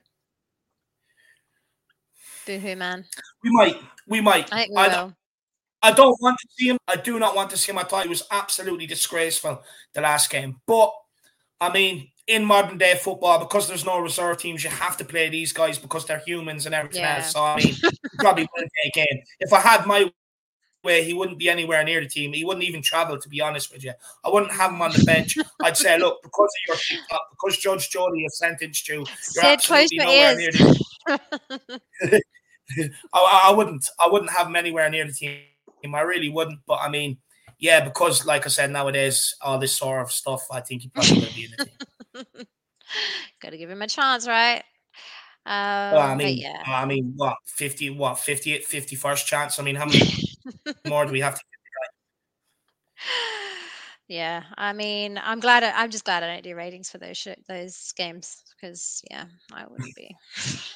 [2.45, 3.05] Boohoo, man.
[3.43, 3.77] We might.
[4.07, 4.51] We might.
[4.51, 5.11] I we I.
[5.83, 6.77] I don't want to see him.
[6.87, 7.77] I do not want to see him.
[7.77, 9.63] I thought he was absolutely disgraceful
[9.93, 10.57] the last game.
[10.67, 10.93] But
[11.59, 15.29] I mean, in modern day football, because there's no reserve teams, you have to play
[15.29, 17.17] these guys because they're humans and everything Yeah.
[17.17, 17.31] else.
[17.31, 17.75] So I mean,
[18.19, 19.23] probably wouldn't take game.
[19.39, 20.11] If I had my
[20.83, 22.33] way, he wouldn't be anywhere near the team.
[22.33, 23.17] He wouldn't even travel.
[23.19, 23.93] To be honest with you,
[24.23, 25.37] I wouldn't have him on the bench.
[25.63, 29.05] I'd say, look, because of your TikTok, uh, because Judge Jodi is sentenced you, you're
[29.05, 31.81] close absolutely nowhere near the
[33.13, 33.87] I, I wouldn't.
[33.99, 35.41] I wouldn't have him anywhere near the team.
[35.93, 36.59] I really wouldn't.
[36.65, 37.17] But I mean,
[37.59, 41.19] yeah, because like I said, nowadays all this sort of stuff, I think he probably
[41.19, 41.73] will be in the team.
[43.41, 44.63] Got to give him a chance, right?
[45.45, 46.63] Um, Well, I mean, yeah.
[46.65, 47.89] I mean, what fifty?
[47.89, 49.59] What 50, 50 first chance?
[49.59, 49.99] I mean, how many
[50.87, 51.41] more do we have to?
[51.41, 51.87] Give the guy?
[54.07, 55.63] Yeah, I mean, I'm glad.
[55.63, 59.23] I, I'm just glad I don't do ratings for those sh- those games because yeah,
[59.53, 60.15] I wouldn't be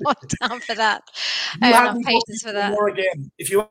[0.00, 1.02] not down for that.
[1.62, 2.70] I You have had enough booked patience for that.
[2.70, 3.30] More again.
[3.36, 3.68] If you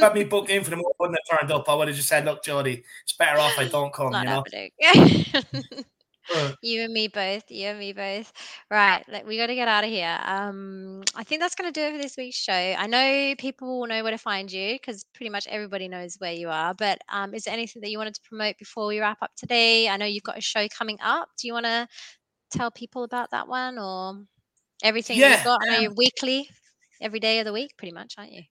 [0.00, 1.68] had me booked in for the more, I wouldn't have turned up.
[1.68, 4.28] I would have just said, "Look, Jodi, it's better off I don't come." not you
[4.28, 4.44] know.
[4.44, 5.86] happening.
[6.34, 7.50] Uh, you and me both.
[7.50, 8.32] You and me both.
[8.70, 10.18] Right, we got to get out of here.
[10.24, 12.52] Um, I think that's going to do it for this week's show.
[12.52, 16.32] I know people will know where to find you because pretty much everybody knows where
[16.32, 16.74] you are.
[16.74, 19.88] But um, is there anything that you wanted to promote before we wrap up today?
[19.88, 21.28] I know you've got a show coming up.
[21.38, 21.86] Do you want to
[22.50, 24.24] tell people about that one or
[24.82, 25.60] everything Yeah, you've got?
[25.62, 26.50] I know um, you're weekly,
[27.00, 28.42] every day of the week, pretty much, aren't you?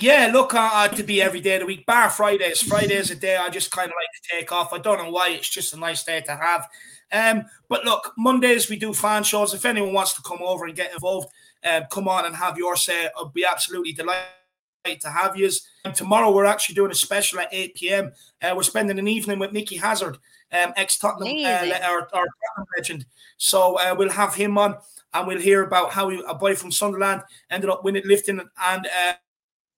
[0.00, 2.60] Yeah, look, I had to be every day of the week, bar Fridays.
[2.60, 4.72] Fridays a day I just kind of like to take off.
[4.72, 6.68] I don't know why, it's just a nice day to have.
[7.12, 9.54] Um, but look, Mondays we do fan shows.
[9.54, 11.30] If anyone wants to come over and get involved,
[11.64, 13.06] um, come on and have your say.
[13.06, 15.50] I'd be absolutely delighted to have you.
[15.84, 18.12] And tomorrow we're actually doing a special at 8 p.m.
[18.42, 20.18] Uh, we're spending an evening with Micky Hazard,
[20.52, 23.06] um, ex Tottenham, uh, our, our Tottenham legend.
[23.38, 24.76] So uh, we'll have him on
[25.14, 28.86] and we'll hear about how he, a boy from Sunderland ended up winning lifting and
[28.86, 29.12] uh,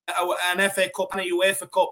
[0.08, 1.90] an FA Cup and a UEFA Cup.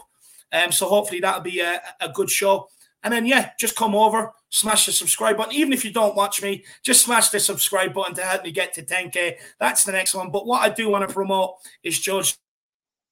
[0.53, 2.69] Um, so hopefully that'll be a, a good show.
[3.03, 5.53] And then yeah, just come over, smash the subscribe button.
[5.53, 8.73] Even if you don't watch me, just smash the subscribe button to help me get
[8.75, 9.37] to 10k.
[9.61, 10.31] That's the next one.
[10.31, 12.37] But what I do want to promote is Judge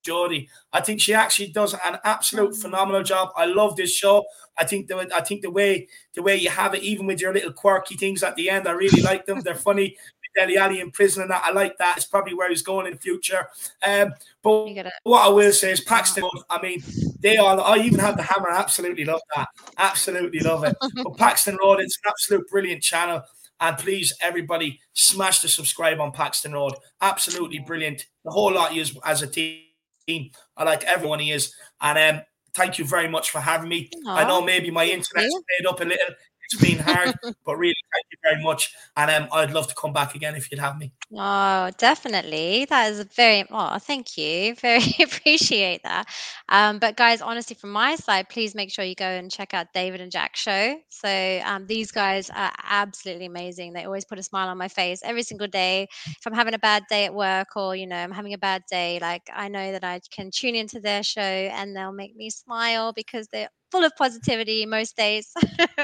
[0.04, 0.48] Jodi.
[0.72, 3.30] I think she actually does an absolute phenomenal job.
[3.36, 4.24] I love this show.
[4.56, 7.32] I think the I think the way the way you have it, even with your
[7.32, 9.40] little quirky things at the end, I really like them.
[9.40, 9.96] They're funny.
[10.34, 11.42] Dele Alli in prison and that.
[11.44, 11.96] I like that.
[11.96, 13.48] It's probably where he's going in the future.
[13.82, 14.12] Um,
[14.42, 14.68] but
[15.04, 16.24] what I will say is Paxton.
[16.50, 16.82] I mean,
[17.20, 18.50] they are, I even had the hammer.
[18.50, 19.48] I absolutely love that.
[19.78, 20.76] Absolutely love it.
[21.02, 23.22] But Paxton Road, it's an absolute brilliant channel.
[23.60, 26.74] And please, everybody, smash the subscribe on Paxton Road.
[27.00, 28.06] Absolutely brilliant.
[28.24, 30.30] The whole lot he is as a team.
[30.56, 31.54] I like everyone he is.
[31.80, 32.22] And um,
[32.54, 33.90] thank you very much for having me.
[34.06, 36.14] I know maybe my internet's played up a little.
[36.54, 37.14] It's been hard,
[37.44, 38.74] but really, thank you very much.
[38.96, 40.92] And um, I'd love to come back again if you'd have me.
[41.16, 42.66] Oh, definitely.
[42.66, 44.54] That is very, oh, thank you.
[44.56, 46.06] Very appreciate that.
[46.48, 49.72] Um, but guys, honestly, from my side, please make sure you go and check out
[49.74, 50.78] David and Jack's show.
[50.90, 53.72] So um, these guys are absolutely amazing.
[53.72, 55.88] They always put a smile on my face every single day.
[56.06, 58.62] If I'm having a bad day at work or, you know, I'm having a bad
[58.70, 62.30] day, like I know that I can tune into their show and they'll make me
[62.30, 65.32] smile because they're full of positivity most days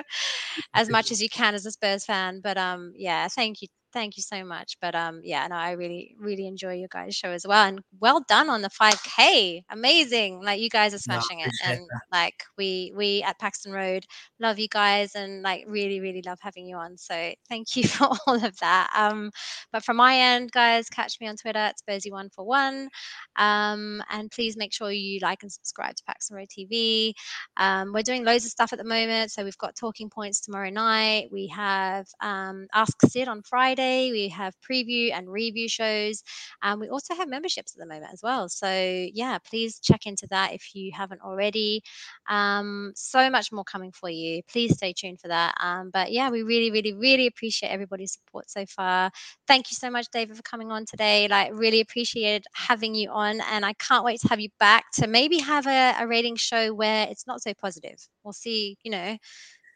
[0.74, 2.40] as much as you can as a Spurs fan.
[2.42, 4.76] But um, yeah, thank you, thank you so much.
[4.80, 8.20] But um, yeah, no, I really, really enjoy your guys' show as well, and well
[8.28, 9.62] done on the 5K.
[9.70, 13.72] Amazing, like you guys are No, smashing it, appreciate and like we we at Paxton
[13.72, 14.04] Road
[14.40, 16.96] love you guys, and like really, really love having you on.
[16.96, 18.90] So thank you for all of that.
[18.96, 19.30] Um,
[19.72, 22.88] but from my end, guys, catch me on Twitter at Spursy1 for one.
[23.36, 27.12] Um, and please make sure you like and subscribe to Paxton Road TV.
[27.56, 29.30] Um, we're doing loads of stuff at the moment.
[29.32, 31.28] So we've got talking points tomorrow night.
[31.30, 33.79] We have um, Ask Sid on Friday.
[33.80, 36.22] We have preview and review shows.
[36.62, 38.48] And we also have memberships at the moment as well.
[38.48, 38.68] So
[39.12, 41.82] yeah, please check into that if you haven't already.
[42.28, 44.42] Um, so much more coming for you.
[44.50, 45.54] Please stay tuned for that.
[45.60, 49.10] Um, but yeah, we really, really, really appreciate everybody's support so far.
[49.46, 51.28] Thank you so much, David, for coming on today.
[51.28, 55.06] Like, really appreciated having you on, and I can't wait to have you back to
[55.06, 57.98] maybe have a, a rating show where it's not so positive.
[58.22, 59.16] We'll see, you know,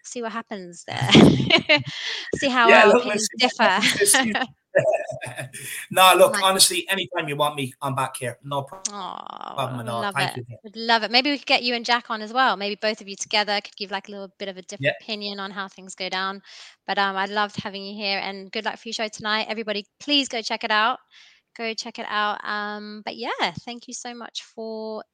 [0.04, 1.08] see what happens there.
[2.36, 3.80] see how Yeah, our opinions differ.
[5.90, 8.38] no, look, honestly, anytime you want me, I'm back here.
[8.42, 10.02] No problem Oh, at all.
[10.02, 10.44] love Thank it.
[10.48, 10.56] you.
[10.64, 11.10] Would love it.
[11.10, 12.56] Maybe we could get you and Jack on as well.
[12.56, 14.92] Maybe both of you together could give like a little bit of a different Yeah.
[15.00, 16.42] opinion on how things go down.
[16.86, 19.46] But um, I loved having you here, and good luck for your show tonight.
[19.48, 20.98] Everybody, please go check it out.
[21.56, 22.44] Go check it out.
[22.44, 23.30] Um, but yeah,
[23.64, 25.04] thank you so much for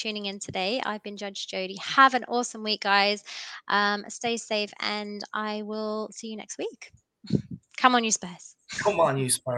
[0.00, 0.80] tuning in today.
[0.84, 1.76] I've been Judge Jodi.
[1.76, 3.22] Have an awesome week, guys.
[3.68, 6.92] Um, stay safe, and I will see you next week.
[7.76, 8.56] Come on, you Spurs.
[8.78, 9.56] Come on, you Spurs.